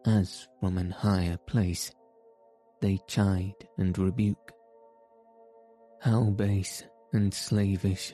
as 0.05 0.47
from 0.59 0.77
an 0.77 0.91
higher 0.91 1.37
place, 1.47 1.91
they 2.81 2.99
chide 3.07 3.67
and 3.77 3.97
rebuke. 3.97 4.51
How 6.01 6.23
base 6.31 6.83
and 7.13 7.33
slavish, 7.33 8.13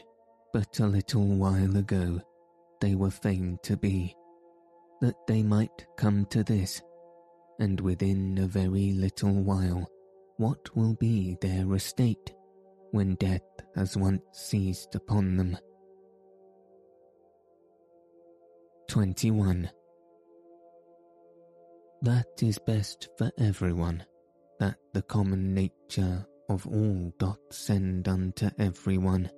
but 0.53 0.79
a 0.79 0.87
little 0.87 1.25
while 1.25 1.75
ago, 1.77 2.21
they 2.79 2.95
were 2.95 3.11
fain 3.11 3.59
to 3.63 3.77
be, 3.77 4.15
that 5.01 5.15
they 5.27 5.43
might 5.43 5.85
come 5.97 6.25
to 6.27 6.43
this, 6.43 6.81
and 7.59 7.79
within 7.79 8.37
a 8.37 8.47
very 8.47 8.93
little 8.93 9.33
while 9.33 9.89
what 10.37 10.75
will 10.75 10.95
be 10.95 11.37
their 11.41 11.73
estate 11.75 12.33
when 12.91 13.15
death 13.15 13.41
has 13.75 13.95
once 13.95 14.21
seized 14.31 14.95
upon 14.95 15.37
them. 15.37 15.57
21. 18.91 19.71
That 22.01 22.25
is 22.41 22.59
best 22.59 23.07
for 23.17 23.31
everyone, 23.37 24.03
that 24.59 24.75
the 24.91 25.01
common 25.01 25.53
nature 25.53 26.25
of 26.49 26.67
all 26.67 27.13
doth 27.17 27.39
send 27.51 28.09
unto 28.09 28.49
everyone, 28.59 29.31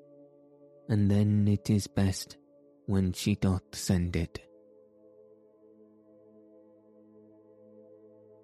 and 0.90 1.12
then 1.12 1.48
it 1.48 1.70
is 1.70 1.86
best 1.86 2.38
when 2.88 3.14
she 3.14 3.36
doth 3.36 3.62
send 3.74 4.16
it. 4.16 4.40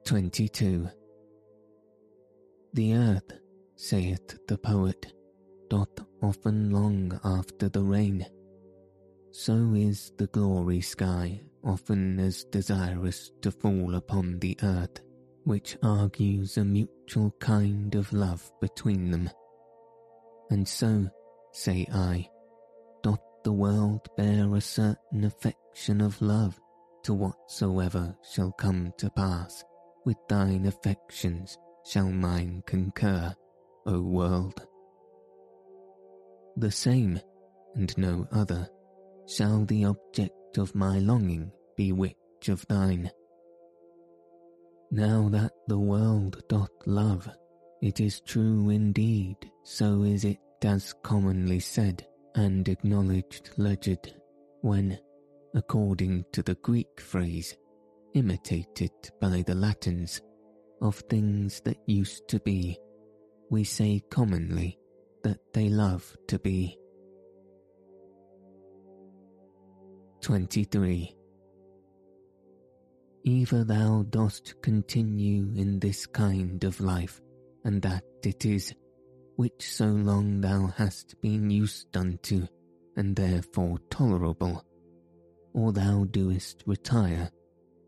22. 0.05 0.89
The 2.73 2.93
earth, 2.93 3.33
saith 3.75 4.37
the 4.47 4.59
poet, 4.59 5.11
doth 5.71 6.05
often 6.21 6.69
long 6.69 7.19
after 7.23 7.67
the 7.67 7.81
rain. 7.81 8.27
So 9.31 9.73
is 9.75 10.11
the 10.17 10.27
glory 10.27 10.81
sky 10.81 11.41
often 11.63 12.19
as 12.19 12.45
desirous 12.45 13.31
to 13.41 13.51
fall 13.51 13.95
upon 13.95 14.39
the 14.39 14.57
earth, 14.63 15.01
which 15.43 15.77
argues 15.83 16.57
a 16.57 16.65
mutual 16.65 17.35
kind 17.39 17.93
of 17.95 18.11
love 18.13 18.51
between 18.59 19.11
them. 19.11 19.29
And 20.49 20.67
so, 20.67 21.09
say 21.51 21.85
I, 21.93 22.27
doth 23.03 23.21
the 23.43 23.53
world 23.53 24.07
bear 24.17 24.55
a 24.55 24.61
certain 24.61 25.23
affection 25.23 26.01
of 26.01 26.21
love 26.21 26.59
to 27.03 27.13
whatsoever 27.13 28.15
shall 28.33 28.51
come 28.53 28.93
to 28.97 29.09
pass. 29.11 29.63
With 30.05 30.17
thine 30.27 30.65
affections 30.65 31.57
shall 31.85 32.09
mine 32.09 32.63
concur, 32.65 33.33
O 33.85 34.01
world. 34.01 34.65
The 36.57 36.71
same, 36.71 37.19
and 37.75 37.95
no 37.97 38.27
other, 38.31 38.67
shall 39.29 39.65
the 39.65 39.85
object 39.85 40.57
of 40.57 40.73
my 40.75 40.99
longing 40.99 41.51
be 41.77 41.91
which 41.91 42.49
of 42.49 42.65
thine. 42.67 43.09
Now 44.91 45.29
that 45.29 45.51
the 45.67 45.77
world 45.77 46.41
doth 46.49 46.71
love, 46.87 47.29
it 47.81 47.99
is 47.99 48.21
true 48.21 48.69
indeed, 48.69 49.37
so 49.63 50.01
is 50.01 50.25
it 50.25 50.39
as 50.63 50.93
commonly 51.03 51.59
said 51.59 52.05
and 52.35 52.67
acknowledged 52.67 53.51
legend, 53.57 54.13
when, 54.61 54.99
according 55.53 56.25
to 56.33 56.41
the 56.41 56.55
Greek 56.55 56.99
phrase, 56.99 57.55
imitated 58.15 58.91
by 59.21 59.43
the 59.45 59.55
Latins, 59.55 60.21
of 60.81 60.95
things 61.09 61.61
that 61.61 61.77
used 61.85 62.27
to 62.29 62.39
be, 62.39 62.77
we 63.49 63.63
say 63.63 64.01
commonly 64.09 64.77
that 65.23 65.39
they 65.53 65.69
love 65.69 66.15
to 66.27 66.39
be. 66.39 66.77
23. 70.21 71.15
Either 73.23 73.63
thou 73.63 74.03
dost 74.09 74.55
continue 74.61 75.51
in 75.55 75.79
this 75.79 76.05
kind 76.05 76.63
of 76.63 76.79
life, 76.81 77.21
and 77.63 77.81
that 77.81 78.03
it 78.23 78.45
is, 78.45 78.73
which 79.35 79.71
so 79.71 79.85
long 79.85 80.41
thou 80.41 80.67
hast 80.67 81.19
been 81.21 81.49
used 81.49 81.95
unto, 81.95 82.45
and 82.97 83.15
therefore 83.15 83.77
tolerable, 83.89 84.63
or 85.53 85.71
thou 85.71 86.05
doest 86.05 86.63
retire, 86.65 87.29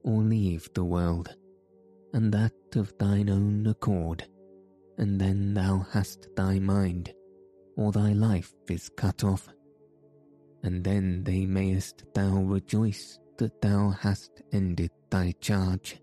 or 0.04 0.22
leave 0.22 0.70
the 0.74 0.86
world, 0.86 1.36
and 2.14 2.34
that 2.34 2.54
of 2.76 2.94
thine 2.98 3.30
own 3.30 3.68
accord, 3.68 4.26
and 4.98 5.20
then 5.20 5.54
thou 5.54 5.86
hast 5.92 6.28
thy 6.36 6.60
mind, 6.60 7.14
or 7.76 7.92
thy 7.92 8.14
life 8.14 8.54
is 8.70 8.90
cut 8.96 9.24
off, 9.24 9.50
and 10.64 10.84
then 10.84 11.24
they 11.24 11.46
mayest 11.46 12.04
thou 12.14 12.38
rejoice 12.38 13.20
that 13.38 13.62
thou 13.62 13.90
hast 13.90 14.42
ended 14.52 14.92
thy 15.10 15.34
charge. 15.42 16.00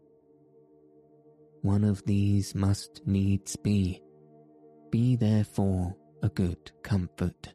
One 1.63 1.85
of 1.85 2.05
these 2.05 2.55
must 2.55 3.07
needs 3.07 3.57
be. 3.57 4.03
Be 4.91 5.17
therefore 5.17 5.95
a 6.23 6.29
good 6.29 6.73
comfort. 6.83 7.55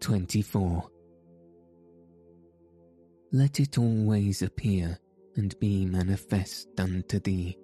24. 0.00 0.88
Let 3.32 3.60
it 3.60 3.76
always 3.76 4.42
appear 4.42 4.98
and 5.36 5.58
be 5.58 5.84
manifest 5.84 6.68
unto 6.78 7.18
thee 7.18 7.58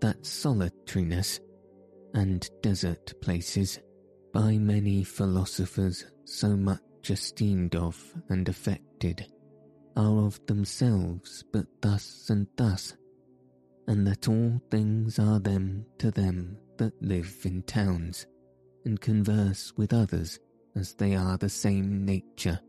that 0.00 0.24
solitariness 0.24 1.40
and 2.14 2.48
desert 2.62 3.12
places 3.20 3.80
by 4.32 4.58
many 4.58 5.02
philosophers 5.04 6.04
so 6.24 6.56
much 6.56 6.80
esteemed 7.08 7.74
of 7.74 8.14
and 8.28 8.48
affected 8.48 9.26
are 9.96 10.26
of 10.26 10.44
themselves 10.46 11.44
but 11.52 11.66
thus 11.80 12.30
and 12.30 12.46
thus, 12.56 12.96
and 13.88 14.06
that 14.06 14.28
all 14.28 14.60
things 14.70 15.18
are 15.18 15.40
them 15.40 15.84
to 15.98 16.10
them 16.10 16.56
that 16.76 16.92
live 17.02 17.36
in 17.44 17.62
towns, 17.62 18.26
and 18.84 19.00
converse 19.00 19.72
with 19.76 19.92
others 19.92 20.38
as 20.76 20.94
they 20.94 21.16
are 21.16 21.36
the 21.36 21.48
same 21.48 22.04
nature, 22.04 22.60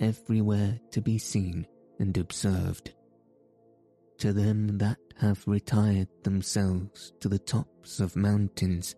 everywhere 0.00 0.78
to 0.90 1.00
be 1.00 1.16
seen 1.16 1.66
and 1.98 2.16
observed. 2.18 2.92
To 4.18 4.32
them 4.32 4.76
that 4.78 4.98
have 5.16 5.42
retired 5.46 6.08
themselves 6.22 7.12
to 7.20 7.28
the 7.28 7.38
tops 7.38 8.00
of 8.00 8.14
mountains, 8.14 8.94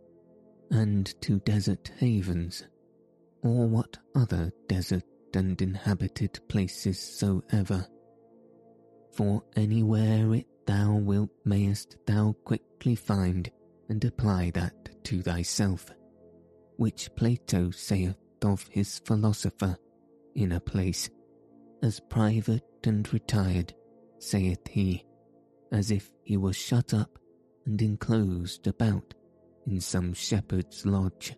and 0.70 1.20
to 1.22 1.40
desert 1.40 1.90
havens, 1.98 2.66
or 3.42 3.66
what 3.66 3.98
other 4.14 4.52
desert 4.68 5.04
and 5.34 5.60
inhabited 5.60 6.38
places 6.48 6.98
soever. 6.98 7.86
For 9.12 9.42
anywhere 9.56 10.34
it 10.34 10.46
thou 10.66 10.94
wilt 10.96 11.30
mayest 11.44 11.96
thou 12.06 12.34
quickly 12.44 12.94
find 12.94 13.50
and 13.88 14.04
apply 14.04 14.50
that 14.52 15.04
to 15.04 15.22
thyself, 15.22 15.90
which 16.76 17.10
Plato 17.16 17.70
saith 17.70 18.16
of 18.42 18.66
his 18.68 19.00
philosopher 19.00 19.76
in 20.34 20.52
a 20.52 20.60
place, 20.60 21.10
as 21.82 22.00
private 22.00 22.64
and 22.84 23.12
retired, 23.12 23.74
saith 24.18 24.66
he, 24.68 25.04
as 25.72 25.90
if 25.90 26.10
he 26.22 26.36
was 26.36 26.56
shut 26.56 26.94
up 26.94 27.18
and 27.66 27.80
enclosed 27.82 28.66
about 28.66 29.14
in 29.66 29.80
some 29.80 30.12
shepherd's 30.12 30.84
lodge 30.86 31.34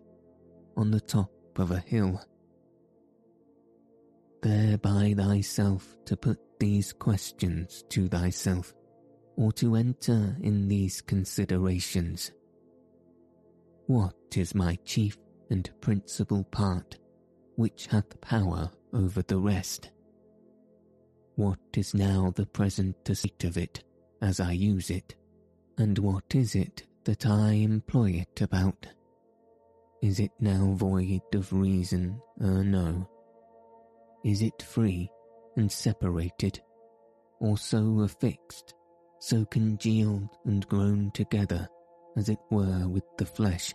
on 0.77 0.91
the 0.91 1.01
top 1.01 1.31
of 1.57 1.71
a 1.71 1.79
hill 1.79 2.19
there 4.43 4.77
by 4.77 5.13
thyself 5.17 5.95
to 6.05 6.17
put 6.17 6.37
these 6.59 6.91
questions 6.93 7.83
to 7.89 8.07
thyself, 8.07 8.73
or 9.37 9.51
to 9.53 9.75
enter 9.75 10.35
in 10.41 10.67
these 10.67 11.01
considerations. 11.01 12.31
What 13.87 14.15
is 14.35 14.53
my 14.53 14.77
chief 14.85 15.17
and 15.49 15.69
principal 15.81 16.43
part, 16.43 16.97
which 17.55 17.87
hath 17.87 18.19
power 18.21 18.69
over 18.93 19.21
the 19.23 19.39
rest? 19.39 19.91
What 21.35 21.59
is 21.75 21.93
now 21.93 22.31
the 22.35 22.45
present 22.45 22.95
state 23.13 23.45
of 23.45 23.57
it, 23.57 23.83
as 24.21 24.39
I 24.39 24.51
use 24.51 24.89
it, 24.89 25.15
and 25.77 25.97
what 25.97 26.35
is 26.35 26.53
it 26.53 26.83
that 27.05 27.25
I 27.25 27.53
employ 27.53 28.11
it 28.11 28.41
about? 28.41 28.87
Is 30.01 30.19
it 30.19 30.31
now 30.39 30.73
void 30.73 31.21
of 31.33 31.51
reason, 31.53 32.21
or 32.39 32.63
no? 32.63 33.09
Is 34.23 34.41
it 34.41 34.61
free 34.61 35.09
and 35.55 35.71
separated, 35.71 36.61
or 37.39 37.57
so 37.57 38.01
affixed, 38.01 38.73
so 39.19 39.45
congealed 39.45 40.29
and 40.45 40.67
grown 40.67 41.11
together, 41.11 41.67
as 42.17 42.29
it 42.29 42.39
were 42.51 42.87
with 42.87 43.03
the 43.17 43.25
flesh, 43.25 43.73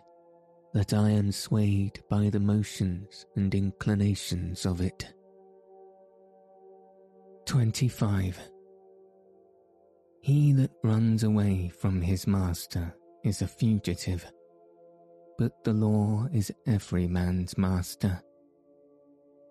that 0.73 0.93
I 0.93 1.09
am 1.11 1.31
swayed 1.31 1.99
by 2.09 2.29
the 2.29 2.39
motions 2.39 3.25
and 3.35 3.53
inclinations 3.53 4.65
of 4.65 4.81
it? 4.81 5.13
25. 7.45 8.39
He 10.21 10.53
that 10.53 10.71
runs 10.83 11.23
away 11.23 11.71
from 11.79 12.01
his 12.01 12.27
master 12.27 12.93
is 13.23 13.41
a 13.41 13.47
fugitive, 13.47 14.25
but 15.37 15.63
the 15.63 15.73
law 15.73 16.27
is 16.33 16.51
every 16.67 17.07
man's 17.07 17.57
master. 17.57 18.21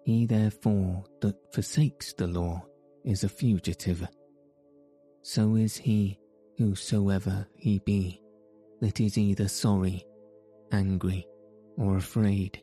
He 0.05 0.27
therefore 0.27 1.05
that 1.21 1.37
forsakes 1.53 2.15
the 2.15 2.27
law 2.27 2.65
is 3.05 3.25
a 3.25 3.29
fugitive. 3.29 4.07
So 5.23 5.57
is 5.57 5.77
he, 5.77 6.19
whosoever 6.57 7.47
he 7.57 7.81
be, 7.81 8.23
that 8.81 9.01
is 9.01 9.19
either 9.19 9.49
sorry, 9.49 10.05
angry, 10.73 11.27
or 11.77 11.97
afraid, 11.97 12.63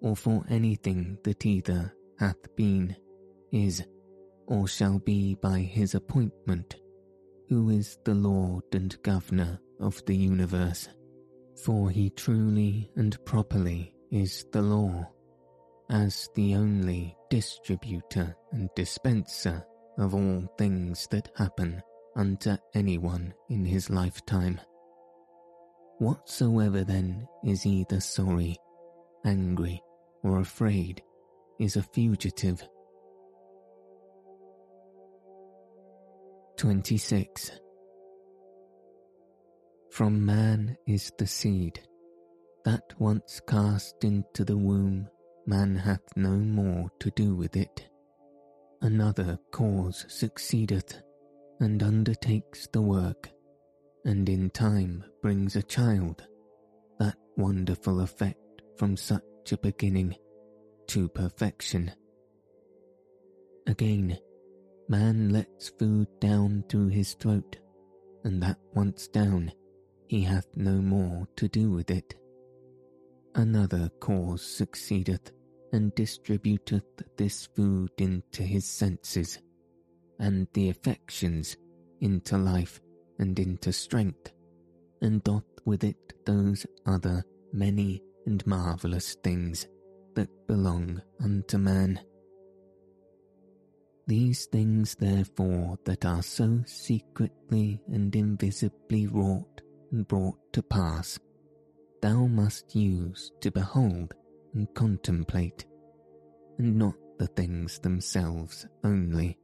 or 0.00 0.14
for 0.14 0.44
anything 0.48 1.18
that 1.24 1.44
either 1.44 1.92
hath 2.18 2.54
been, 2.56 2.94
is, 3.50 3.84
or 4.46 4.68
shall 4.68 4.98
be 4.98 5.34
by 5.34 5.58
his 5.58 5.94
appointment, 5.94 6.76
who 7.48 7.70
is 7.70 7.98
the 8.04 8.14
Lord 8.14 8.64
and 8.72 9.00
Governor 9.02 9.60
of 9.80 10.04
the 10.06 10.16
universe. 10.16 10.88
For 11.64 11.90
he 11.90 12.10
truly 12.10 12.90
and 12.96 13.16
properly 13.24 13.94
is 14.10 14.44
the 14.52 14.62
law 14.62 15.10
as 15.90 16.28
the 16.34 16.54
only 16.54 17.16
distributor 17.30 18.36
and 18.52 18.68
dispenser 18.76 19.64
of 19.98 20.14
all 20.14 20.46
things 20.56 21.08
that 21.10 21.30
happen 21.36 21.82
unto 22.16 22.56
anyone 22.74 23.32
in 23.48 23.64
his 23.64 23.90
lifetime. 23.90 24.60
Whatsoever 25.98 26.84
then 26.84 27.26
is 27.44 27.66
either 27.66 28.00
sorry, 28.00 28.56
angry, 29.24 29.82
or 30.22 30.40
afraid 30.40 31.02
is 31.58 31.76
a 31.76 31.82
fugitive. 31.82 32.62
26. 36.56 37.52
From 39.98 40.24
man 40.24 40.76
is 40.86 41.10
the 41.18 41.26
seed, 41.26 41.80
that 42.64 42.94
once 43.00 43.40
cast 43.48 44.04
into 44.04 44.44
the 44.44 44.56
womb, 44.56 45.08
man 45.44 45.74
hath 45.74 46.04
no 46.14 46.36
more 46.36 46.88
to 47.00 47.10
do 47.16 47.34
with 47.34 47.56
it. 47.56 47.88
Another 48.80 49.40
cause 49.50 50.04
succeedeth, 50.06 51.02
and 51.58 51.82
undertakes 51.82 52.68
the 52.72 52.80
work, 52.80 53.28
and 54.04 54.28
in 54.28 54.50
time 54.50 55.02
brings 55.20 55.56
a 55.56 55.64
child, 55.64 56.22
that 57.00 57.16
wonderful 57.36 58.00
effect 58.00 58.62
from 58.76 58.96
such 58.96 59.50
a 59.50 59.58
beginning 59.58 60.14
to 60.86 61.08
perfection. 61.08 61.90
Again, 63.66 64.16
man 64.88 65.30
lets 65.30 65.70
food 65.70 66.06
down 66.20 66.62
through 66.68 66.90
his 66.90 67.14
throat, 67.14 67.56
and 68.22 68.40
that 68.44 68.58
once 68.74 69.08
down, 69.08 69.50
he 70.08 70.22
hath 70.22 70.48
no 70.56 70.72
more 70.72 71.28
to 71.36 71.48
do 71.48 71.70
with 71.70 71.90
it. 71.90 72.14
Another 73.34 73.90
cause 74.00 74.42
succeedeth, 74.42 75.30
and 75.72 75.94
distributeth 75.94 76.82
this 77.18 77.46
food 77.54 77.90
into 77.98 78.42
his 78.42 78.64
senses, 78.64 79.38
and 80.18 80.48
the 80.54 80.70
affections 80.70 81.58
into 82.00 82.38
life 82.38 82.80
and 83.18 83.38
into 83.38 83.70
strength, 83.70 84.32
and 85.02 85.22
doth 85.24 85.44
with 85.66 85.84
it 85.84 86.14
those 86.24 86.66
other 86.86 87.22
many 87.52 88.02
and 88.24 88.46
marvellous 88.46 89.14
things 89.22 89.68
that 90.14 90.30
belong 90.46 91.00
unto 91.22 91.58
man. 91.58 92.00
These 94.06 94.46
things, 94.46 94.94
therefore, 94.94 95.78
that 95.84 96.06
are 96.06 96.22
so 96.22 96.62
secretly 96.64 97.82
and 97.92 98.14
invisibly 98.16 99.06
wrought 99.06 99.60
and 99.92 100.06
brought 100.06 100.38
to 100.52 100.62
pass, 100.62 101.18
thou 102.00 102.26
must 102.26 102.74
use 102.74 103.32
to 103.40 103.50
behold 103.50 104.14
and 104.54 104.72
contemplate, 104.74 105.64
and 106.58 106.76
not 106.76 106.94
the 107.18 107.26
things 107.26 107.78
themselves 107.78 108.66
only, 108.84 109.38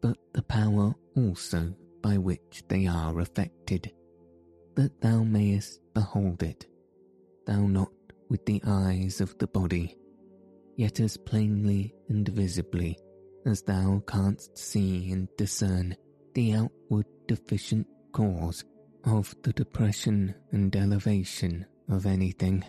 but 0.00 0.16
the 0.32 0.42
power 0.42 0.94
also 1.16 1.74
by 2.02 2.16
which 2.16 2.62
they 2.68 2.86
are 2.86 3.20
effected, 3.20 3.92
that 4.74 5.00
thou 5.00 5.22
mayest 5.22 5.80
behold 5.94 6.42
it, 6.42 6.66
thou 7.46 7.66
not 7.66 7.92
with 8.28 8.44
the 8.46 8.62
eyes 8.66 9.20
of 9.20 9.36
the 9.38 9.46
body, 9.46 9.96
yet 10.76 11.00
as 11.00 11.16
plainly 11.16 11.94
and 12.08 12.28
visibly 12.28 12.98
as 13.46 13.62
thou 13.62 14.02
canst 14.06 14.56
see 14.56 15.10
and 15.12 15.28
discern 15.36 15.96
the 16.34 16.52
outward 16.52 17.06
deficient 17.26 17.86
cause 18.12 18.64
of 19.04 19.34
the 19.42 19.52
depression 19.52 20.34
and 20.52 20.74
elevation 20.74 21.66
of 21.88 22.06
anything. 22.06 22.64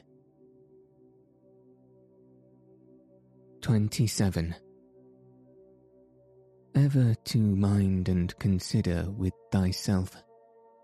27. 3.62 4.56
Ever 6.74 7.14
to 7.14 7.38
mind 7.38 8.10
and 8.10 8.38
consider 8.40 9.08
with 9.18 9.34
thyself 9.52 10.16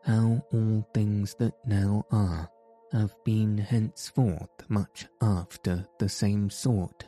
how 0.03 0.43
all 0.53 0.87
things 0.93 1.35
that 1.39 1.53
now 1.65 2.05
are 2.11 2.49
have 2.91 3.13
been 3.25 3.57
henceforth 3.57 4.49
much 4.69 5.07
after 5.21 5.85
the 5.99 6.07
same 6.07 6.49
sort, 6.49 7.05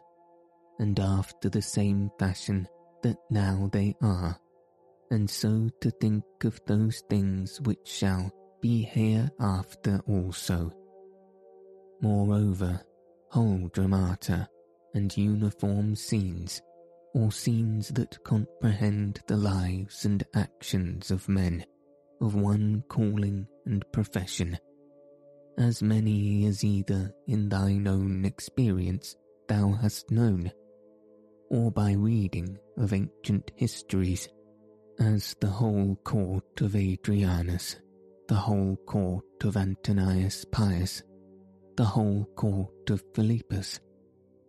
and 0.79 0.99
after 0.99 1.49
the 1.49 1.61
same 1.61 2.09
fashion 2.19 2.67
that 3.03 3.17
now 3.29 3.69
they 3.71 3.95
are, 4.01 4.37
and 5.11 5.29
so 5.29 5.69
to 5.81 5.91
think 5.91 6.23
of 6.43 6.59
those 6.65 7.01
things 7.09 7.59
which 7.61 7.85
shall 7.85 8.31
be 8.61 8.83
hereafter 8.83 10.01
also. 10.07 10.71
Moreover, 12.01 12.81
whole 13.29 13.69
dramata 13.73 14.47
and 14.93 15.15
uniform 15.15 15.95
scenes, 15.95 16.61
or 17.13 17.31
scenes 17.31 17.89
that 17.89 18.23
comprehend 18.23 19.21
the 19.27 19.37
lives 19.37 20.05
and 20.05 20.23
actions 20.35 21.11
of 21.11 21.27
men 21.27 21.65
of 22.21 22.35
one 22.35 22.83
calling 22.87 23.47
and 23.65 23.83
profession, 23.91 24.57
as 25.57 25.81
many 25.81 26.45
as 26.45 26.63
either 26.63 27.13
in 27.27 27.49
thine 27.49 27.87
own 27.87 28.25
experience 28.25 29.15
thou 29.47 29.71
hast 29.71 30.11
known, 30.11 30.51
or 31.49 31.71
by 31.71 31.93
reading 31.93 32.57
of 32.77 32.93
ancient 32.93 33.51
histories, 33.55 34.27
as 34.99 35.35
the 35.39 35.47
whole 35.47 35.97
court 36.03 36.61
of 36.61 36.73
Adrianus, 36.73 37.77
the 38.27 38.35
whole 38.35 38.77
court 38.85 39.25
of 39.43 39.57
Antoninus 39.57 40.45
Pius, 40.51 41.03
the 41.75 41.85
whole 41.85 42.25
court 42.35 42.89
of 42.89 43.03
Philippus, 43.13 43.79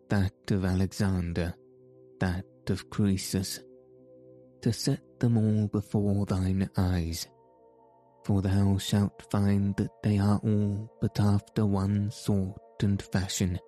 that 0.08 0.32
of 0.50 0.64
Alexander, 0.64 1.54
that 2.18 2.44
of 2.68 2.90
Croesus, 2.90 3.60
to 4.62 4.72
set 4.72 5.20
them 5.20 5.38
all 5.38 5.68
before 5.68 6.26
thine 6.26 6.68
eyes 6.76 7.28
for 8.24 8.42
thou 8.42 8.78
shalt 8.78 9.22
find 9.30 9.74
that 9.76 9.90
they 10.02 10.18
are 10.18 10.40
all 10.44 10.90
but 11.00 11.18
after 11.18 11.64
one 11.66 12.10
sort 12.10 12.60
and 12.82 13.02
fashion, 13.02 13.58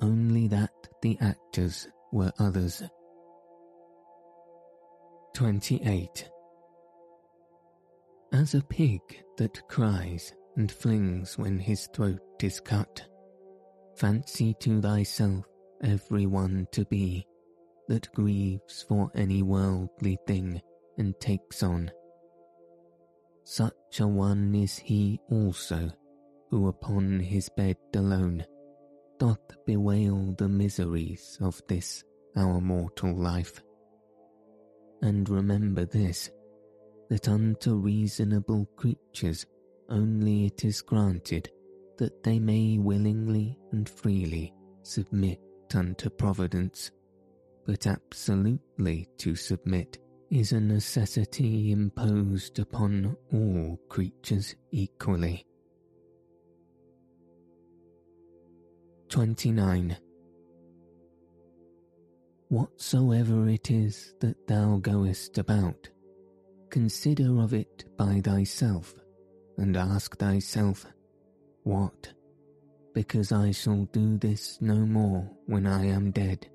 only 0.00 0.48
that 0.48 0.72
the 1.02 1.16
actors 1.20 1.88
were 2.12 2.32
others. 2.38 2.82
28. 5.34 6.30
As 8.32 8.54
a 8.54 8.62
pig 8.62 9.00
that 9.38 9.66
cries 9.68 10.32
and 10.56 10.70
flings 10.70 11.38
when 11.38 11.58
his 11.58 11.86
throat 11.88 12.20
is 12.42 12.60
cut, 12.60 13.06
fancy 13.96 14.54
to 14.60 14.80
thyself 14.80 15.44
every 15.82 16.26
one 16.26 16.66
to 16.72 16.84
be 16.86 17.26
that 17.88 18.12
grieves 18.12 18.84
for 18.88 19.10
any 19.14 19.42
worldly 19.42 20.18
thing 20.26 20.60
and 20.98 21.18
takes 21.20 21.62
on 21.62 21.90
such 23.50 23.98
a 23.98 24.06
one 24.06 24.54
is 24.54 24.78
he 24.78 25.18
also, 25.28 25.90
who 26.50 26.68
upon 26.68 27.18
his 27.18 27.48
bed 27.48 27.76
alone 27.96 28.44
doth 29.18 29.40
bewail 29.66 30.32
the 30.38 30.48
miseries 30.48 31.36
of 31.40 31.60
this 31.66 32.04
our 32.36 32.60
mortal 32.60 33.12
life. 33.12 33.60
And 35.02 35.28
remember 35.28 35.84
this, 35.84 36.30
that 37.08 37.28
unto 37.28 37.74
reasonable 37.74 38.66
creatures 38.76 39.46
only 39.88 40.46
it 40.46 40.64
is 40.64 40.82
granted 40.82 41.50
that 41.98 42.22
they 42.22 42.38
may 42.38 42.78
willingly 42.78 43.58
and 43.72 43.88
freely 43.88 44.54
submit 44.82 45.40
unto 45.74 46.08
Providence, 46.10 46.90
but 47.66 47.86
absolutely 47.86 49.08
to 49.18 49.34
submit 49.34 49.98
is 50.30 50.52
a 50.52 50.60
necessity 50.60 51.72
imposed 51.72 52.58
upon 52.58 53.16
all 53.32 53.78
creatures 53.88 54.54
equally. 54.70 55.44
29. 59.08 59.96
Whatsoever 62.50 63.48
it 63.48 63.70
is 63.70 64.12
that 64.18 64.48
thou 64.48 64.78
goest 64.78 65.38
about, 65.38 65.88
consider 66.68 67.40
of 67.40 67.54
it 67.54 67.84
by 67.96 68.20
thyself, 68.24 68.92
and 69.56 69.76
ask 69.76 70.18
thyself, 70.18 70.84
What? 71.62 72.12
Because 72.92 73.30
I 73.30 73.52
shall 73.52 73.84
do 73.92 74.18
this 74.18 74.60
no 74.60 74.74
more 74.74 75.30
when 75.46 75.64
I 75.64 75.86
am 75.86 76.10
dead. 76.10 76.50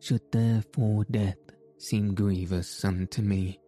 Should 0.00 0.22
therefore 0.32 1.04
death 1.10 1.36
seem 1.76 2.14
grievous 2.14 2.82
unto 2.82 3.20
me. 3.20 3.60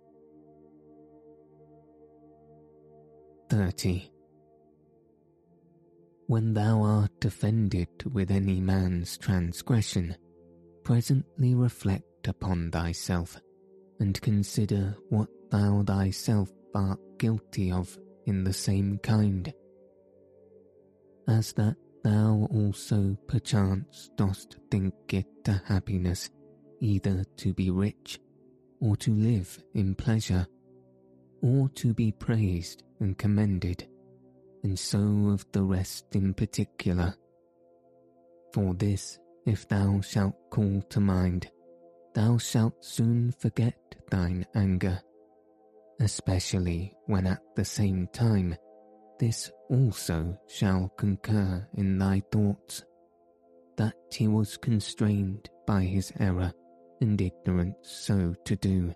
30. 3.50 4.10
When 6.28 6.54
thou 6.54 6.80
art 6.80 7.22
offended 7.26 7.90
with 8.10 8.30
any 8.30 8.58
man's 8.58 9.18
transgression, 9.18 10.16
presently 10.90 11.54
reflect 11.54 12.26
upon 12.26 12.68
thyself, 12.68 13.40
and 14.00 14.20
consider 14.22 14.92
what 15.08 15.28
thou 15.48 15.84
thyself 15.86 16.50
art 16.74 16.98
guilty 17.16 17.70
of 17.70 17.96
in 18.26 18.42
the 18.42 18.52
same 18.52 18.98
kind, 18.98 19.54
as 21.28 21.52
that 21.52 21.76
thou 22.02 22.48
also 22.52 23.16
perchance 23.28 24.10
dost 24.16 24.56
think 24.68 24.92
it 25.10 25.28
a 25.46 25.62
happiness 25.64 26.28
either 26.80 27.22
to 27.36 27.54
be 27.54 27.70
rich, 27.70 28.18
or 28.80 28.96
to 28.96 29.12
live 29.12 29.62
in 29.74 29.94
pleasure, 29.94 30.44
or 31.40 31.68
to 31.68 31.94
be 31.94 32.10
praised 32.10 32.82
and 32.98 33.16
commended, 33.16 33.86
and 34.64 34.76
so 34.76 34.98
of 35.28 35.46
the 35.52 35.62
rest 35.62 36.16
in 36.16 36.34
particular. 36.34 37.14
For 38.52 38.74
this, 38.74 39.20
if 39.50 39.68
thou 39.68 40.00
shalt 40.00 40.36
call 40.50 40.80
to 40.88 41.00
mind, 41.00 41.50
thou 42.14 42.38
shalt 42.38 42.84
soon 42.84 43.32
forget 43.32 43.76
thine 44.10 44.46
anger 44.54 45.00
especially 46.00 46.94
when 47.06 47.26
at 47.26 47.42
the 47.54 47.64
same 47.64 48.08
time 48.12 48.56
this 49.18 49.50
also 49.68 50.36
shall 50.48 50.88
concur 50.96 51.66
in 51.74 51.98
thy 51.98 52.22
thoughts, 52.32 52.84
that 53.76 53.94
he 54.10 54.26
was 54.26 54.56
constrained 54.56 55.48
by 55.66 55.82
his 55.82 56.10
error 56.18 56.52
and 57.02 57.20
ignorance 57.20 57.76
so 57.82 58.34
to 58.46 58.56
do. 58.56 58.92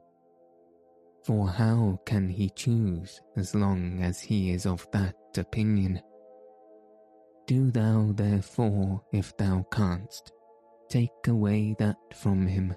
For 1.24 1.46
how 1.48 2.00
can 2.06 2.28
he 2.28 2.50
choose 2.50 3.20
as 3.36 3.54
long 3.54 4.02
as 4.02 4.20
he 4.20 4.50
is 4.50 4.66
of 4.66 4.86
that 4.92 5.14
opinion? 5.36 6.00
Do 7.46 7.70
thou 7.70 8.12
therefore, 8.14 9.02
if 9.12 9.36
thou 9.36 9.66
canst, 9.70 10.32
take 10.94 11.26
away 11.26 11.74
that 11.80 11.96
from 12.14 12.46
him, 12.46 12.72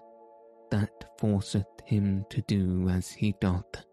that 0.72 0.90
forceth 1.20 1.68
him 1.86 2.26
to 2.32 2.42
do 2.48 2.90
as 2.90 3.12
he 3.12 3.36
doth. 3.40 3.86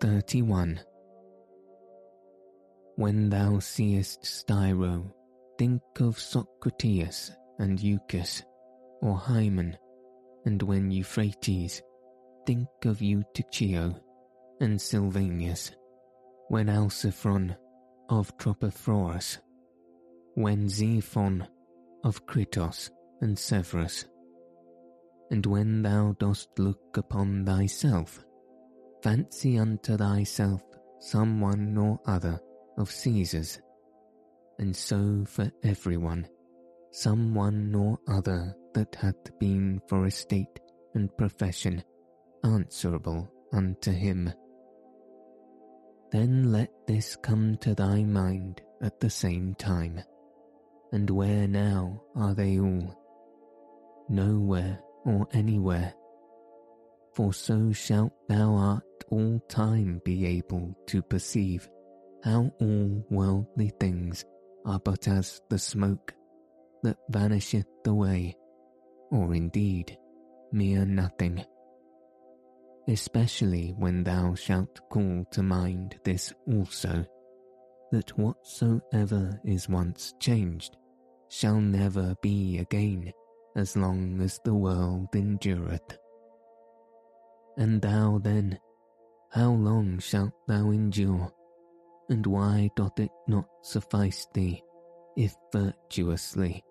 31. 0.00 0.80
When 2.96 3.28
thou 3.28 3.58
seest 3.58 4.22
Satyro, 4.22 5.12
think 5.58 5.82
of 6.00 6.18
Socrates 6.18 7.30
and 7.58 7.78
Eutyches, 7.78 8.44
or 9.02 9.18
Hymen, 9.18 9.76
and 10.46 10.62
when 10.62 10.90
Euphrates, 10.90 11.82
think 12.46 12.68
of 12.86 13.02
Eutychio 13.02 13.94
and 14.62 14.80
Sylvanus, 14.80 15.72
when 16.48 16.68
Alciphron 16.68 17.54
of 18.08 18.34
Tropaeophorus, 18.38 19.38
when 20.34 20.68
Xenophon 20.68 21.46
of 22.02 22.26
Kritos 22.26 22.90
and 23.20 23.38
Severus, 23.38 24.06
and 25.30 25.46
when 25.46 25.82
thou 25.82 26.16
dost 26.18 26.48
look 26.58 26.96
upon 26.96 27.44
thyself, 27.44 28.24
fancy 29.02 29.58
unto 29.58 29.96
thyself 29.96 30.62
some 30.98 31.40
one 31.40 31.76
or 31.78 32.00
other 32.06 32.40
of 32.78 32.90
Caesar's, 32.90 33.60
and 34.58 34.74
so 34.74 35.24
for 35.26 35.50
everyone, 35.62 36.26
some 36.90 37.34
one 37.34 37.74
or 37.74 37.98
other 38.08 38.54
that 38.74 38.94
hath 38.96 39.38
been 39.38 39.80
for 39.88 40.06
estate 40.06 40.60
and 40.94 41.16
profession 41.16 41.82
answerable 42.44 43.30
unto 43.52 43.92
him. 43.92 44.32
Then 46.10 46.52
let 46.52 46.70
this 46.86 47.16
come 47.16 47.56
to 47.58 47.74
thy 47.74 48.02
mind 48.02 48.62
at 48.82 48.98
the 49.00 49.10
same 49.10 49.54
time. 49.54 50.02
And 50.94 51.10
where 51.10 51.48
now 51.48 52.00
are 52.14 52.34
they 52.34 52.60
all? 52.60 52.96
Nowhere 54.08 54.78
or 55.04 55.26
anywhere. 55.32 55.92
For 57.14 57.34
so 57.34 57.72
shalt 57.72 58.12
thou 58.28 58.54
art 58.54 58.84
all 59.10 59.40
time 59.48 60.00
be 60.04 60.24
able 60.24 60.72
to 60.86 61.02
perceive 61.02 61.68
how 62.22 62.52
all 62.60 63.04
worldly 63.10 63.72
things 63.80 64.24
are 64.64 64.78
but 64.78 65.08
as 65.08 65.40
the 65.50 65.58
smoke 65.58 66.14
that 66.84 66.98
vanisheth 67.10 67.66
away, 67.88 68.36
or 69.10 69.34
indeed 69.34 69.98
mere 70.52 70.84
nothing. 70.84 71.44
Especially 72.86 73.74
when 73.76 74.04
thou 74.04 74.36
shalt 74.36 74.78
call 74.90 75.24
to 75.32 75.42
mind 75.42 75.96
this 76.04 76.32
also, 76.46 77.04
that 77.90 78.16
whatsoever 78.16 79.40
is 79.44 79.68
once 79.68 80.14
changed 80.20 80.76
shall 81.34 81.60
never 81.60 82.14
be 82.22 82.58
again 82.58 83.12
as 83.56 83.76
long 83.76 84.20
as 84.20 84.38
the 84.44 84.54
world 84.54 85.08
endureth. 85.16 85.98
And 87.56 87.82
thou 87.82 88.20
then, 88.22 88.60
how 89.30 89.50
long 89.50 89.98
shalt 89.98 90.32
thou 90.46 90.70
endure? 90.70 91.32
And 92.08 92.24
why 92.24 92.70
doth 92.76 93.00
it 93.00 93.10
not 93.26 93.46
suffice 93.62 94.28
thee, 94.32 94.62
if 95.16 95.34
virtuously, 95.52 96.62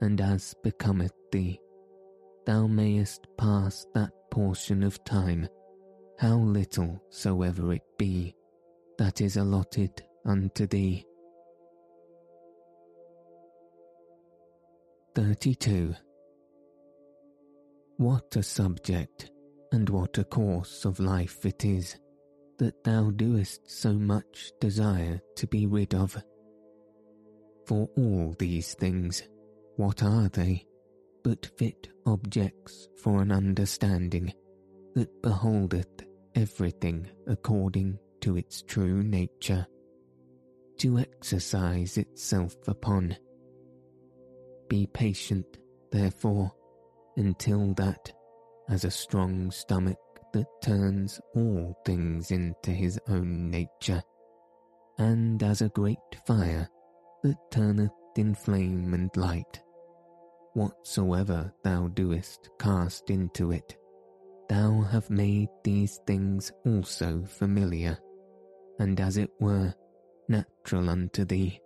and 0.00 0.20
as 0.20 0.54
becometh 0.62 1.14
thee, 1.32 1.60
thou 2.46 2.68
mayest 2.68 3.26
pass 3.36 3.84
that 3.94 4.12
portion 4.30 4.84
of 4.84 5.02
time, 5.02 5.48
how 6.20 6.36
little 6.36 7.02
soever 7.10 7.72
it 7.72 7.82
be, 7.98 8.36
that 8.96 9.20
is 9.20 9.36
allotted 9.36 10.04
unto 10.24 10.68
thee? 10.68 11.04
32. 15.14 15.94
What 17.98 18.34
a 18.34 18.42
subject, 18.42 19.30
and 19.70 19.88
what 19.88 20.18
a 20.18 20.24
course 20.24 20.84
of 20.84 20.98
life 20.98 21.46
it 21.46 21.64
is, 21.64 21.96
that 22.58 22.82
thou 22.82 23.10
doest 23.10 23.60
so 23.70 23.92
much 23.92 24.50
desire 24.60 25.20
to 25.36 25.46
be 25.46 25.66
rid 25.66 25.94
of. 25.94 26.20
For 27.66 27.88
all 27.96 28.34
these 28.40 28.74
things, 28.74 29.22
what 29.76 30.02
are 30.02 30.28
they, 30.30 30.66
but 31.22 31.48
fit 31.58 31.88
objects 32.06 32.88
for 33.00 33.22
an 33.22 33.30
understanding 33.30 34.32
that 34.96 35.22
beholdeth 35.22 36.04
everything 36.34 37.08
according 37.28 37.98
to 38.22 38.36
its 38.36 38.62
true 38.62 39.04
nature, 39.04 39.64
to 40.78 40.98
exercise 40.98 41.98
itself 41.98 42.56
upon 42.66 43.16
be 44.68 44.86
patient, 44.86 45.58
therefore, 45.90 46.52
until 47.16 47.74
that, 47.74 48.12
as 48.68 48.84
a 48.84 48.90
strong 48.90 49.50
stomach 49.50 49.98
that 50.32 50.46
turns 50.62 51.20
all 51.34 51.76
things 51.84 52.30
into 52.30 52.70
his 52.70 52.98
own 53.08 53.50
nature, 53.50 54.02
and 54.98 55.42
as 55.42 55.62
a 55.62 55.68
great 55.70 55.98
fire 56.26 56.68
that 57.22 57.36
turneth 57.50 57.92
in 58.16 58.34
flame 58.34 58.94
and 58.94 59.10
light, 59.16 59.60
whatsoever 60.54 61.52
thou 61.62 61.88
doest 61.88 62.50
cast 62.58 63.10
into 63.10 63.52
it, 63.52 63.76
thou 64.48 64.80
have 64.82 65.10
made 65.10 65.48
these 65.62 66.00
things 66.06 66.52
also 66.66 67.22
familiar, 67.24 67.98
and 68.78 69.00
as 69.00 69.16
it 69.16 69.30
were, 69.40 69.74
natural 70.28 70.88
unto 70.88 71.24
thee 71.24 71.60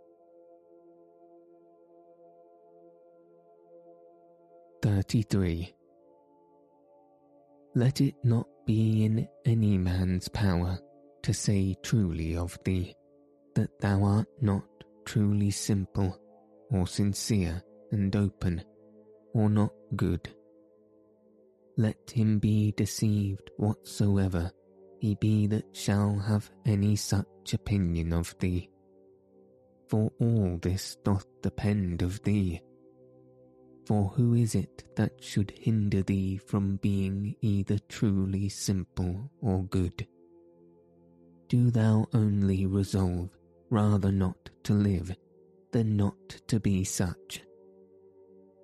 33. 4.83 5.75
Let 7.75 8.01
it 8.01 8.15
not 8.23 8.47
be 8.67 9.05
in 9.05 9.29
any 9.45 9.77
man's 9.77 10.29
power 10.29 10.79
to 11.23 11.35
say 11.35 11.77
truly 11.83 12.37
of 12.37 12.59
thee 12.65 12.95
that 13.55 13.81
thou 13.81 14.05
art 14.05 14.29
not 14.41 14.65
truly 15.05 15.51
simple, 15.51 16.17
or 16.71 16.87
sincere 16.87 17.63
and 17.91 18.15
open, 18.15 18.63
or 19.35 19.51
not 19.51 19.73
good. 19.97 20.29
Let 21.77 22.11
him 22.11 22.39
be 22.39 22.73
deceived 22.73 23.51
whatsoever 23.57 24.53
he 25.01 25.15
be 25.17 25.47
that 25.49 25.65
shall 25.73 26.19
have 26.19 26.51
any 26.67 26.95
such 26.95 27.55
opinion 27.55 28.13
of 28.13 28.35
thee. 28.39 28.69
For 29.89 30.13
all 30.21 30.59
this 30.61 30.97
doth 31.05 31.27
depend 31.43 32.03
of 32.03 32.23
thee 32.23 32.61
for 33.89 34.13
who 34.15 34.35
is 34.35 34.55
it 34.55 34.85
that 34.97 35.25
should 35.25 35.51
hinder 35.51 36.03
thee 36.03 36.37
from 36.37 36.77
being 36.77 37.35
either 37.41 37.79
truly 37.89 38.49
simple 38.51 39.31
or 39.41 39.65
good? 39.65 40.07
Do 41.49 41.71
thou 41.71 42.07
only 42.13 42.67
resolve 42.67 43.31
rather 43.71 44.13
not 44.13 44.51
to 44.65 44.75
live 44.75 45.17
than 45.73 45.97
not 45.97 46.29
to 46.49 46.61
be 46.61 46.85
such. 46.85 47.43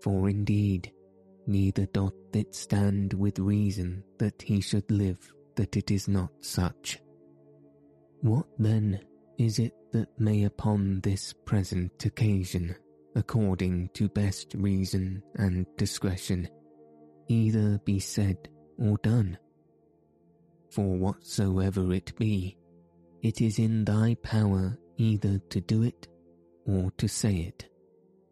For 0.03 0.29
indeed, 0.29 0.93
neither 1.47 1.87
doth 1.87 2.15
it 2.35 2.55
stand 2.55 3.15
with 3.15 3.39
reason 3.39 4.05
that 4.19 4.43
he 4.43 4.61
should 4.61 4.91
live 4.91 5.33
that 5.57 5.75
it 5.75 5.91
is 5.91 6.07
not 6.07 6.31
such. 6.41 6.99
What 8.21 8.47
then 8.59 9.01
is 9.39 9.59
it 9.59 9.73
that 9.93 10.09
may 10.21 10.45
upon 10.45 11.01
this 11.01 11.33
present 11.33 12.05
occasion 12.05 12.77
according 13.15 13.89
to 13.95 14.09
best 14.09 14.55
reason 14.55 15.23
and 15.37 15.67
discretion, 15.77 16.49
either 17.29 17.79
be 17.85 17.99
said 17.99 18.49
or 18.79 18.99
done. 18.99 19.39
For 20.71 20.97
whatsoever 20.97 21.93
it 21.93 22.17
be, 22.19 22.57
it 23.23 23.41
is 23.41 23.59
in 23.59 23.85
thy 23.85 24.17
power 24.23 24.77
either 24.97 25.39
to 25.51 25.61
do 25.61 25.83
it 25.83 26.09
or 26.67 26.91
to 26.99 27.09
say 27.09 27.37
it, 27.37 27.69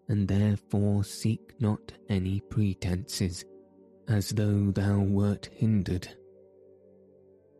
and 0.09 0.27
therefore 0.27 1.05
seek 1.05 1.55
not 1.61 1.93
any 2.09 2.41
pretences, 2.41 3.45
as 4.09 4.31
though 4.31 4.71
thou 4.73 4.99
wert 5.01 5.49
hindered. 5.53 6.09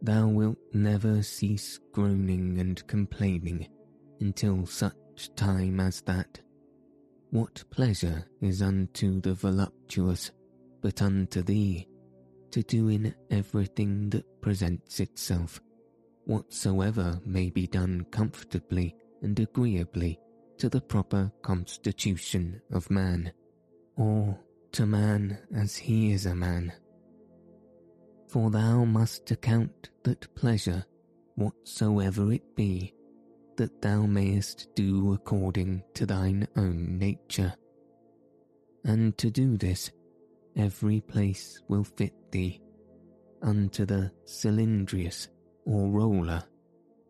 Thou 0.03 0.27
wilt 0.27 0.59
never 0.73 1.23
cease 1.23 1.79
groaning 1.93 2.59
and 2.59 2.85
complaining 2.89 3.69
until 4.21 4.67
such 4.67 5.31
time 5.37 5.79
as 5.79 6.01
that 6.03 6.41
what 7.33 7.65
pleasure 7.71 8.25
is 8.43 8.61
unto 8.61 9.19
the 9.23 9.33
voluptuous, 9.33 10.31
but 10.83 11.01
unto 11.01 11.43
thee 11.43 11.89
to 12.51 12.63
do 12.63 12.89
in 12.89 13.15
everything 13.31 14.11
that 14.11 14.43
presents 14.43 15.01
itself 15.01 15.59
whatsoever 16.27 17.19
may 17.25 17.49
be 17.49 17.67
done 17.67 18.05
comfortably 18.11 18.95
and 19.23 19.41
agreeably 19.41 20.21
to 20.59 20.69
the 20.69 20.81
proper 20.81 21.33
constitution 21.41 22.61
of 22.71 22.91
man, 22.91 23.33
or 23.97 24.39
to 24.73 24.85
man 24.85 25.39
as 25.57 25.75
he 25.75 26.13
is 26.13 26.27
a 26.27 26.35
man. 26.35 26.71
For 28.29 28.51
thou 28.51 28.85
must 28.85 29.31
account 29.31 29.89
that 30.05 30.35
pleasure, 30.35 30.85
whatsoever 31.37 32.31
it 32.31 32.55
be, 32.55 32.95
that 33.63 33.81
thou 33.81 34.05
mayest 34.05 34.75
do 34.75 35.13
according 35.13 35.81
to 35.95 36.05
thine 36.05 36.49
own 36.57 36.99
nature. 36.99 37.55
And 38.85 39.17
to 39.19 39.31
do 39.31 39.57
this, 39.57 39.93
every 40.57 41.01
place 41.01 41.63
will 41.69 41.85
fit 41.85 42.13
thee. 42.33 42.61
Unto 43.41 43.87
the 43.87 44.11
cylindrus 44.25 45.29
or 45.65 45.89
roller, 45.93 46.43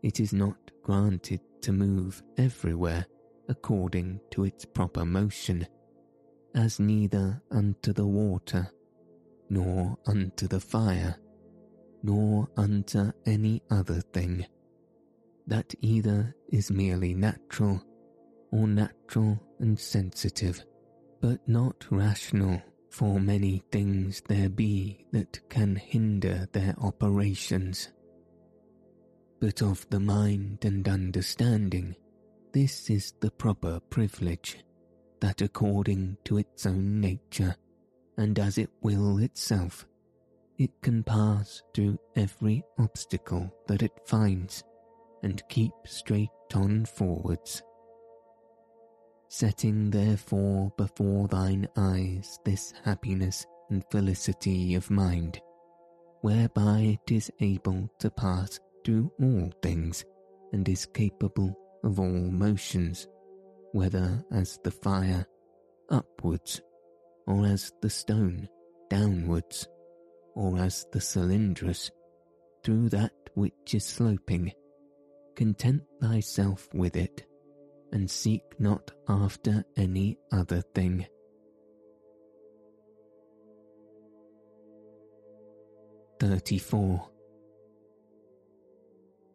it 0.03 0.21
is 0.21 0.35
not 0.35 0.59
granted 0.83 1.41
to 1.63 1.73
move 1.73 2.23
everywhere 2.37 3.07
according 3.49 4.21
to 4.33 4.45
its 4.45 4.67
proper 4.67 5.07
motion, 5.07 5.67
as 6.55 6.79
neither 6.79 7.41
unto 7.51 7.95
the 7.95 8.07
water, 8.07 8.71
nor 9.49 9.97
unto 10.07 10.47
the 10.47 10.61
fire, 10.61 11.17
nor 12.03 12.47
unto 12.59 13.11
any 13.25 13.63
other 13.71 14.03
thing, 14.13 14.45
that 15.47 15.75
either 15.81 16.35
is 16.51 16.71
merely 16.71 17.15
natural, 17.15 17.83
or 18.51 18.67
natural 18.67 19.41
and 19.59 19.79
sensitive, 19.79 20.65
but 21.21 21.41
not 21.49 21.87
rational, 21.91 22.61
for 22.91 23.19
many 23.19 23.63
things 23.73 24.23
there 24.29 24.51
be 24.51 25.07
that 25.13 25.41
can 25.49 25.77
hinder 25.77 26.47
their 26.53 26.75
operations. 26.79 27.89
But 29.41 29.63
of 29.63 29.89
the 29.89 30.01
mind 30.01 30.65
and 30.65 30.87
understanding, 30.89 31.97
this 32.53 32.91
is 32.91 33.15
the 33.21 33.31
proper 33.31 33.81
privilege, 33.89 34.59
that 35.21 35.41
according 35.41 36.19
to 36.25 36.39
its 36.39 36.67
own 36.67 37.01
nature, 37.01 37.57
and 38.19 38.39
as 38.39 38.59
it 38.59 38.71
will 38.83 39.19
itself, 39.19 39.87
it 40.59 40.71
can 40.83 41.03
pass 41.03 41.63
through 41.75 41.99
every 42.15 42.63
obstacle 42.79 43.51
that 43.69 43.83
it 43.83 43.93
finds, 44.07 44.63
and 45.23 45.43
keep 45.49 45.73
straight 45.87 46.29
on 46.55 46.85
forwards. 46.85 47.63
Setting 49.29 49.91
therefore 49.91 50.73
before 50.77 51.29
thine 51.29 51.67
eyes 51.77 52.39
this 52.45 52.73
happiness 52.85 53.47
and 53.71 53.83
felicity 53.91 54.75
of 54.75 54.91
mind, 54.91 55.41
whereby 56.21 56.99
it 57.03 57.13
is 57.13 57.31
able 57.41 57.89
to 57.99 58.11
pass 58.11 58.61
through 58.85 59.11
all 59.21 59.51
things 59.63 60.05
and 60.53 60.69
is 60.69 60.87
capable 60.87 61.57
of 61.83 61.99
all 61.99 62.07
motions, 62.09 63.09
whether 63.73 64.23
as 64.33 64.59
the 64.65 64.71
fire 64.71 65.27
upwards, 65.89 66.61
or 67.27 67.47
as 67.47 67.73
the 67.81 67.91
stone 67.91 68.49
downwards, 68.91 69.67
or 70.35 70.59
as 70.59 70.87
the 70.93 71.01
cylindrus 71.01 71.91
through 72.63 72.89
that 72.91 73.13
which 73.35 73.75
is 73.75 73.85
sloping. 73.85 74.53
Content 75.35 75.83
thyself 76.01 76.69
with 76.75 76.97
it, 76.97 77.25
and 77.93 78.11
seek 78.11 78.43
not 78.59 78.91
after 79.09 79.65
any 79.77 80.19
other 80.31 80.63
thing. 80.75 81.07
Thirty-four. 86.21 87.09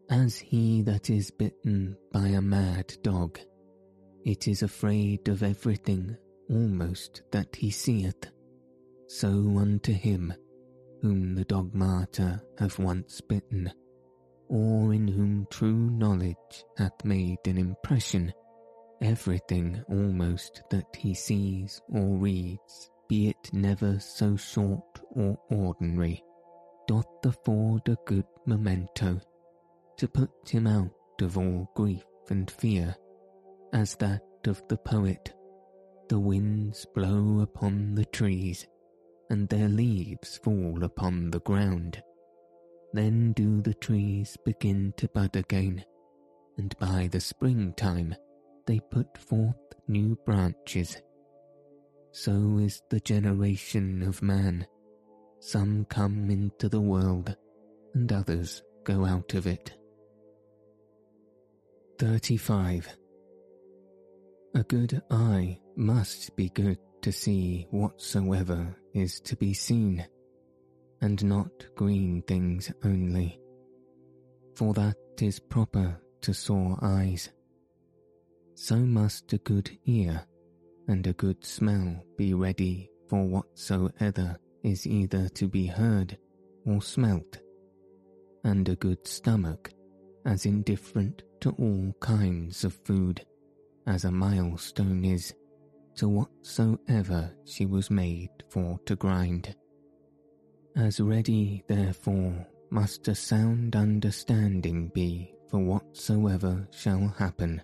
As 0.09 0.37
he 0.37 0.83
that 0.83 1.09
is 1.09 1.31
bitten 1.31 1.97
by 2.13 2.27
a 2.27 2.41
mad 2.41 2.95
dog, 3.01 3.39
it 4.23 4.47
is 4.47 4.63
afraid 4.63 5.27
of 5.27 5.43
everything 5.43 6.15
almost 6.49 7.23
that 7.31 7.55
he 7.55 7.71
seeth, 7.71 8.31
so 9.07 9.27
unto 9.57 9.91
him 9.91 10.33
whom 11.01 11.35
the 11.35 11.43
dogmata 11.43 12.41
have 12.57 12.79
once 12.79 13.19
bitten, 13.19 13.71
or 14.49 14.93
in 14.93 15.07
whom 15.07 15.47
true 15.49 15.89
knowledge 15.91 16.63
hath 16.77 17.03
made 17.03 17.39
an 17.45 17.57
impression, 17.57 18.33
everything 19.01 19.83
almost 19.89 20.63
that 20.69 20.95
he 20.95 21.13
sees 21.13 21.81
or 21.89 22.17
reads, 22.17 22.89
be 23.07 23.29
it 23.29 23.53
never 23.53 23.99
so 23.99 24.35
short 24.35 25.01
or 25.11 25.37
ordinary, 25.49 26.23
doth 26.87 27.07
afford 27.23 27.87
a 27.87 27.97
good 28.05 28.25
memento 28.45 29.19
to 29.97 30.07
put 30.07 30.29
him 30.47 30.67
out 30.67 30.91
of 31.21 31.37
all 31.37 31.69
grief 31.75 32.05
and 32.29 32.49
fear, 32.51 32.95
as 33.73 33.95
that 33.95 34.21
of 34.45 34.61
the 34.67 34.77
poet. 34.77 35.33
The 36.09 36.19
winds 36.19 36.85
blow 36.95 37.41
upon 37.41 37.95
the 37.95 38.05
trees, 38.05 38.65
and 39.29 39.49
their 39.49 39.67
leaves 39.67 40.37
fall 40.37 40.83
upon 40.83 41.31
the 41.31 41.41
ground. 41.41 42.01
Then 42.93 43.33
do 43.33 43.61
the 43.61 43.73
trees 43.73 44.37
begin 44.45 44.93
to 44.97 45.07
bud 45.09 45.35
again, 45.35 45.83
and 46.57 46.77
by 46.79 47.09
the 47.11 47.19
springtime 47.19 48.15
they 48.65 48.79
put 48.91 49.17
forth 49.17 49.55
new 49.87 50.17
branches. 50.25 51.01
So 52.11 52.57
is 52.59 52.81
the 52.89 52.99
generation 52.99 54.03
of 54.03 54.21
man. 54.21 54.65
Some 55.39 55.85
come 55.85 56.29
into 56.29 56.69
the 56.69 56.81
world, 56.81 57.35
and 57.93 58.11
others 58.11 58.63
go 58.83 59.05
out 59.05 59.33
of 59.33 59.45
it. 59.47 59.73
35. 61.99 62.97
A 64.55 64.63
good 64.63 65.01
eye 65.11 65.59
must 65.75 66.35
be 66.35 66.49
good 66.49 66.79
to 67.01 67.11
see 67.11 67.67
whatsoever 67.69 68.75
is 68.93 69.19
to 69.21 69.35
be 69.35 69.53
seen, 69.53 70.05
and 71.01 71.23
not 71.23 71.51
green 71.75 72.21
things 72.23 72.71
only, 72.83 73.39
for 74.55 74.73
that 74.73 74.97
is 75.21 75.39
proper 75.39 75.99
to 76.21 76.33
sore 76.33 76.77
eyes. 76.81 77.29
So 78.55 78.77
must 78.77 79.31
a 79.33 79.37
good 79.37 79.69
ear 79.85 80.25
and 80.87 81.05
a 81.05 81.13
good 81.13 81.45
smell 81.45 82.03
be 82.17 82.33
ready 82.33 82.89
for 83.07 83.23
whatsoever 83.23 84.37
is 84.63 84.87
either 84.87 85.29
to 85.29 85.47
be 85.47 85.67
heard 85.67 86.17
or 86.65 86.81
smelt, 86.81 87.39
and 88.43 88.67
a 88.67 88.75
good 88.75 89.05
stomach 89.07 89.71
as 90.25 90.45
indifferent 90.45 91.23
to 91.41 91.51
all 91.51 91.93
kinds 91.99 92.63
of 92.63 92.73
food 92.83 93.25
as 93.85 94.03
a 94.03 94.11
milestone 94.11 95.05
is 95.05 95.33
to 95.95 96.09
whatsoever 96.09 97.31
she 97.45 97.65
was 97.65 97.89
made 97.89 98.29
for 98.49 98.79
to 98.85 98.95
grind. 98.95 99.55
As 100.77 100.99
ready, 100.99 101.63
therefore, 101.67 102.45
must 102.69 103.07
a 103.07 103.15
sound 103.15 103.75
understanding 103.75 104.89
be 104.93 105.33
for 105.49 105.57
whatsoever 105.59 106.67
shall 106.71 107.07
happen. 107.07 107.63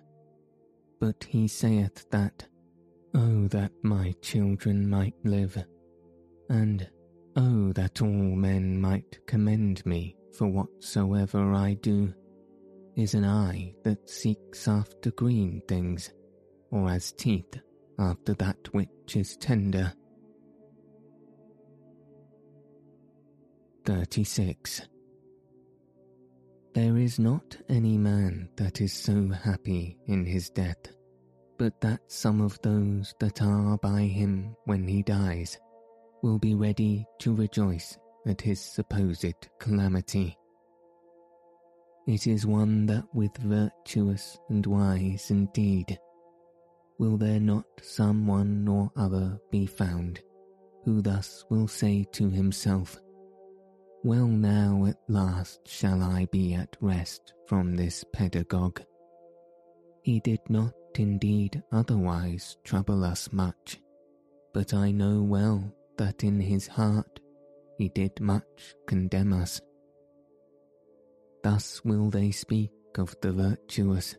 But 0.98 1.22
he 1.22 1.46
saith 1.46 2.10
that, 2.10 2.44
Oh, 3.14 3.46
that 3.48 3.70
my 3.84 4.14
children 4.20 4.90
might 4.90 5.14
live, 5.22 5.56
and 6.50 6.90
Oh, 7.36 7.72
that 7.74 8.02
all 8.02 8.08
men 8.08 8.80
might 8.80 9.24
commend 9.28 9.86
me 9.86 10.16
for 10.32 10.48
whatsoever 10.48 11.52
I 11.52 11.74
do 11.74 12.12
is 12.96 13.14
an 13.14 13.24
eye 13.24 13.74
that 13.84 14.10
seeks 14.10 14.66
after 14.66 15.12
green 15.12 15.62
things, 15.68 16.12
or 16.72 16.90
as 16.90 17.12
teeth 17.12 17.60
after 17.96 18.34
that 18.34 18.74
which 18.74 19.14
is 19.14 19.36
tender. 19.36 19.92
36. 23.84 24.82
There 26.74 26.96
is 26.96 27.18
not 27.18 27.56
any 27.68 27.96
man 27.96 28.48
that 28.56 28.80
is 28.80 28.92
so 28.92 29.28
happy 29.28 29.96
in 30.06 30.24
his 30.24 30.50
death, 30.50 30.88
but 31.58 31.80
that 31.80 32.00
some 32.08 32.40
of 32.40 32.58
those 32.62 33.14
that 33.20 33.42
are 33.42 33.78
by 33.78 34.02
him 34.02 34.56
when 34.64 34.88
he 34.88 35.02
dies 35.02 35.58
will 36.22 36.38
be 36.38 36.54
ready 36.54 37.06
to 37.20 37.34
rejoice 37.34 37.96
at 38.26 38.40
his 38.40 38.60
supposed 38.60 39.34
calamity 39.60 40.36
it 42.06 42.26
is 42.26 42.44
one 42.44 42.84
that 42.86 43.04
with 43.14 43.34
virtuous 43.38 44.38
and 44.50 44.66
wise 44.66 45.30
indeed. 45.30 45.98
Will 46.98 47.16
there 47.16 47.40
not 47.40 47.64
some 47.80 48.26
one 48.26 48.68
or 48.68 48.90
other 48.94 49.38
be 49.50 49.64
found, 49.64 50.20
who 50.84 51.00
thus 51.00 51.46
will 51.48 51.66
say 51.66 52.04
to 52.12 52.28
himself, 52.28 53.00
Well 54.04 54.26
now 54.26 54.84
at 54.84 54.98
last 55.08 55.66
shall 55.66 56.02
I 56.02 56.26
be 56.26 56.52
at 56.52 56.76
rest 56.78 57.32
from 57.46 57.74
this 57.74 58.04
pedagogue. 58.12 58.82
He 60.02 60.20
did 60.20 60.40
not 60.50 60.74
indeed 60.98 61.62
otherwise 61.72 62.58
trouble 62.64 63.02
us 63.02 63.32
much, 63.32 63.80
but 64.52 64.74
I 64.74 64.90
know 64.90 65.22
well 65.22 65.74
that 65.96 66.22
in 66.22 66.38
his 66.38 66.66
heart 66.66 67.18
he 67.78 67.88
did 67.88 68.20
much 68.20 68.74
condemn 68.86 69.32
us. 69.32 69.62
Thus 71.42 71.82
will 71.82 72.10
they 72.10 72.30
speak 72.30 72.72
of 72.98 73.16
the 73.22 73.32
virtuous. 73.32 74.16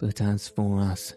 But 0.00 0.22
as 0.22 0.48
for 0.48 0.80
us, 0.80 1.14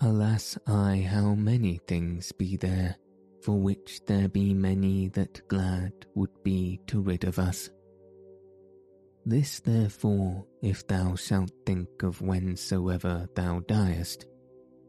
alas, 0.00 0.58
I, 0.66 1.06
how 1.08 1.36
many 1.36 1.80
things 1.86 2.32
be 2.32 2.56
there, 2.56 2.96
for 3.42 3.58
which 3.58 4.00
there 4.06 4.28
be 4.28 4.54
many 4.54 5.08
that 5.08 5.46
glad 5.48 5.92
would 6.14 6.42
be 6.42 6.80
to 6.86 7.00
rid 7.00 7.24
of 7.24 7.38
us. 7.38 7.70
This 9.24 9.60
therefore, 9.60 10.46
if 10.62 10.86
thou 10.86 11.14
shalt 11.14 11.52
think 11.66 12.02
of 12.02 12.20
whensoever 12.20 13.28
thou 13.34 13.60
diest, 13.60 14.24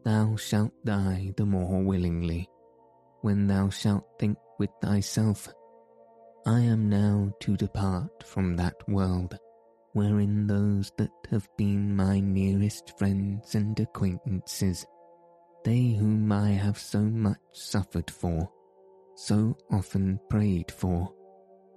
thou 0.04 0.36
shalt 0.36 0.72
die 0.84 1.32
the 1.36 1.44
more 1.44 1.82
willingly, 1.82 2.48
when 3.20 3.46
thou 3.46 3.68
shalt 3.68 4.06
think 4.18 4.38
with 4.58 4.70
thyself, 4.80 5.48
I 6.46 6.60
am 6.60 6.88
now 6.88 7.32
to 7.40 7.56
depart 7.56 8.24
from 8.24 8.56
that 8.56 8.76
world, 8.88 9.36
wherein 9.92 10.46
those 10.46 10.90
that 10.96 11.10
have 11.30 11.46
been 11.58 11.94
my 11.94 12.20
nearest 12.20 12.98
friends 12.98 13.54
and 13.54 13.78
acquaintances, 13.78 14.86
they 15.64 15.90
whom 15.90 16.32
I 16.32 16.50
have 16.50 16.78
so 16.78 17.00
much 17.00 17.38
suffered 17.52 18.10
for, 18.10 18.50
so 19.14 19.56
often 19.70 20.18
prayed 20.28 20.70
for, 20.70 21.12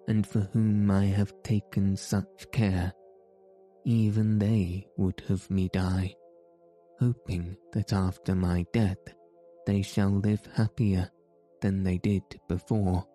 and 0.07 0.25
for 0.25 0.41
whom 0.53 0.89
I 0.89 1.05
have 1.05 1.33
taken 1.43 1.95
such 1.97 2.49
care, 2.51 2.93
even 3.85 4.39
they 4.39 4.87
would 4.97 5.21
have 5.27 5.49
me 5.49 5.69
die, 5.73 6.15
hoping 6.99 7.57
that 7.73 7.91
after 7.91 8.35
my 8.35 8.65
death 8.71 8.99
they 9.65 9.81
shall 9.81 10.09
live 10.09 10.45
happier 10.53 11.09
than 11.61 11.83
they 11.83 11.97
did 11.97 12.23
before. 12.47 13.05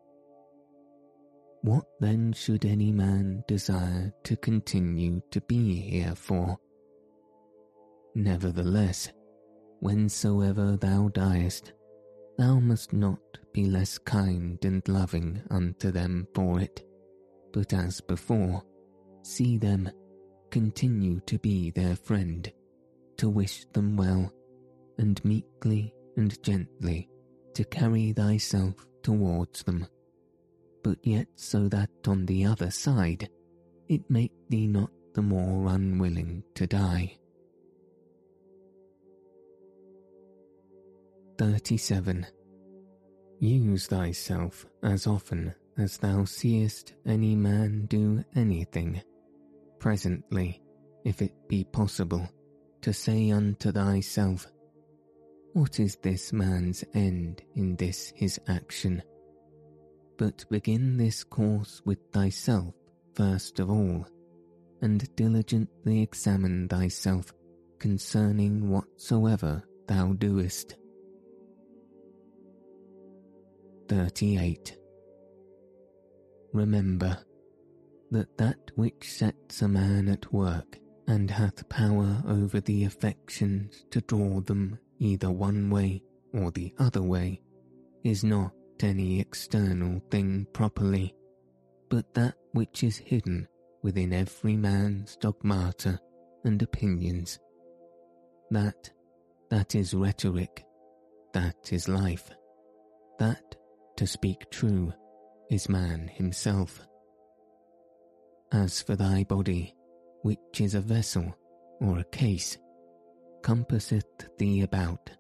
What 1.63 1.87
then 2.01 2.33
should 2.33 2.65
any 2.65 2.93
man 2.93 3.43
desire 3.49 4.13
to 4.25 4.37
continue 4.37 5.21
to 5.31 5.41
be 5.43 5.75
here 5.75 6.15
for? 6.15 6.57
Nevertheless, 8.15 9.11
whensoever 9.81 10.77
thou 10.77 11.09
diest, 11.09 11.73
thou 12.37 12.59
must 12.59 12.93
not 12.93 13.21
be 13.53 13.65
less 13.67 13.99
kind 13.99 14.63
and 14.65 14.87
loving 14.89 15.43
unto 15.51 15.91
them 15.91 16.27
for 16.35 16.61
it, 16.61 16.85
but 17.53 17.73
as 17.73 18.01
before, 18.01 18.63
see 19.23 19.59
them, 19.59 19.91
continue 20.51 21.21
to 21.21 21.39
be 21.39 21.71
their 21.71 21.97
friend, 21.97 22.51
to 23.17 23.29
wish 23.29 23.65
them 23.73 23.97
well, 23.97 24.33
and 24.99 25.25
meekly 25.25 25.93
and 26.17 26.43
gently 26.43 27.09
to 27.55 27.65
carry 27.65 28.13
thyself 28.13 28.75
towards 29.03 29.63
them, 29.65 29.87
but 30.83 30.99
yet 31.03 31.27
so 31.35 31.69
that 31.69 31.91
on 32.07 32.27
the 32.27 32.45
other 32.45 32.71
side 32.71 33.29
it 33.89 34.09
make 34.09 34.33
thee 34.49 34.67
not 34.67 34.91
the 35.15 35.23
more 35.23 35.69
unwilling 35.69 36.43
to 36.55 36.67
die. 36.67 37.17
37. 41.39 42.27
Use 43.39 43.87
thyself 43.87 44.67
as 44.83 45.07
often 45.07 45.55
as 45.77 45.97
thou 45.97 46.25
seest 46.25 46.95
any 47.07 47.37
man 47.37 47.87
do 47.87 48.25
anything, 48.35 49.01
presently, 49.79 50.61
if 51.05 51.23
it 51.23 51.33
be 51.49 51.63
possible, 51.63 52.29
to 52.83 52.93
say 52.93 53.31
unto 53.31 53.71
thyself, 53.71 54.49
What 55.53 55.79
is 55.79 55.97
this 56.03 56.33
man's 56.33 56.85
end 56.95 57.43
in 57.55 57.77
this 57.77 58.13
his 58.17 58.41
action? 58.49 59.03
But 60.17 60.45
begin 60.51 60.97
this 60.97 61.23
course 61.23 61.81
with 61.85 61.99
thyself 62.13 62.75
first 63.15 63.59
of 63.59 63.69
all, 63.69 64.07
and 64.81 65.09
diligently 65.17 66.03
examine 66.03 66.69
thyself 66.69 67.33
concerning 67.79 68.71
whatsoever 68.71 69.63
thou 69.89 70.13
doest 70.13 70.77
38. 73.89 74.77
Remember 76.53 77.19
that 78.11 78.37
that 78.39 78.71
which 78.75 79.11
sets 79.11 79.63
a 79.63 79.69
man 79.69 80.09
at 80.09 80.33
work 80.33 80.79
and 81.07 81.31
hath 81.31 81.69
power 81.69 82.23
over 82.27 82.61
the 82.61 82.85
affections 82.85 83.85
to 83.91 84.01
draw 84.03 84.41
them 84.41 84.79
either 84.99 85.31
one 85.31 85.71
way 85.71 86.03
or 86.35 86.51
the 86.51 86.73
other 86.79 87.03
way 87.03 87.41
is 88.05 88.25
not 88.25 88.53
any 88.81 89.21
external 89.21 90.01
thing 90.11 90.47
properly, 90.53 91.15
but 91.89 92.13
that 92.15 92.35
which 92.53 92.85
is 92.85 92.99
hidden 92.99 93.49
within 93.83 94.13
every 94.13 94.57
man's 94.57 95.17
dogmata 95.17 95.99
and 96.45 96.63
opinions. 96.63 97.39
That, 98.51 98.91
that 99.51 99.75
is 99.75 99.95
rhetoric, 99.95 100.65
that 101.33 101.73
is 101.73 101.89
life, 101.89 102.31
that 103.19 103.57
to 103.99 104.07
speak 104.07 104.49
true, 104.51 104.93
is 105.51 105.69
man 105.69 106.07
himself. 106.07 106.87
As 108.53 108.81
for 108.81 108.95
thy 108.95 109.25
body, 109.25 109.75
which 110.23 110.61
is 110.61 110.77
a 110.77 110.81
vessel 110.81 111.35
or 111.81 111.99
a 111.99 112.05
case, 112.05 112.57
compasseth 113.43 114.29
thee 114.39 114.63
about, 114.63 115.11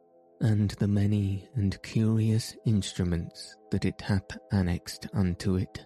and 0.40 0.70
the 0.78 0.86
many 0.86 1.48
and 1.56 1.82
curious 1.82 2.56
instruments 2.66 3.56
that 3.72 3.84
it 3.84 4.00
hath 4.00 4.38
annexed 4.52 5.08
unto 5.12 5.56
it. 5.56 5.84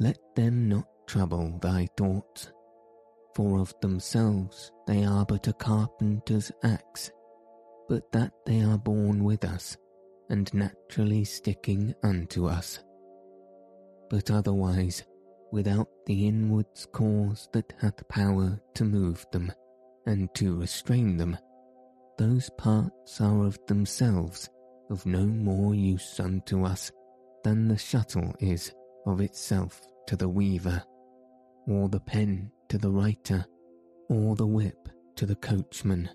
Let 0.00 0.16
them 0.34 0.70
not 0.70 0.86
trouble 1.06 1.58
thy 1.60 1.88
thoughts, 1.98 2.50
for 3.34 3.60
of 3.60 3.74
themselves 3.82 4.72
they 4.86 5.04
are 5.04 5.26
but 5.26 5.46
a 5.46 5.52
carpenter's 5.52 6.50
axe, 6.64 7.10
but 7.86 8.10
that 8.12 8.32
they 8.46 8.62
are 8.62 8.78
born 8.78 9.24
with 9.24 9.44
us 9.44 9.76
and 10.32 10.52
naturally 10.54 11.24
sticking 11.24 11.94
unto 12.02 12.46
us. 12.46 12.80
But 14.08 14.30
otherwise, 14.30 15.04
without 15.52 15.88
the 16.06 16.26
inwards 16.26 16.88
cause 16.90 17.50
that 17.52 17.74
hath 17.78 18.08
power 18.08 18.58
to 18.74 18.84
move 18.84 19.24
them 19.30 19.52
and 20.06 20.34
to 20.34 20.58
restrain 20.58 21.18
them, 21.18 21.36
those 22.16 22.48
parts 22.56 23.20
are 23.20 23.44
of 23.44 23.58
themselves 23.66 24.48
of 24.90 25.04
no 25.04 25.26
more 25.26 25.74
use 25.74 26.18
unto 26.18 26.64
us 26.64 26.90
than 27.44 27.68
the 27.68 27.78
shuttle 27.78 28.34
is 28.40 28.72
of 29.06 29.20
itself 29.20 29.82
to 30.06 30.16
the 30.16 30.28
weaver, 30.28 30.82
or 31.66 31.90
the 31.90 32.00
pen 32.00 32.50
to 32.70 32.78
the 32.78 32.90
writer, 32.90 33.44
or 34.08 34.34
the 34.34 34.46
whip 34.46 34.88
to 35.16 35.26
the 35.26 35.36
coachman 35.36 36.08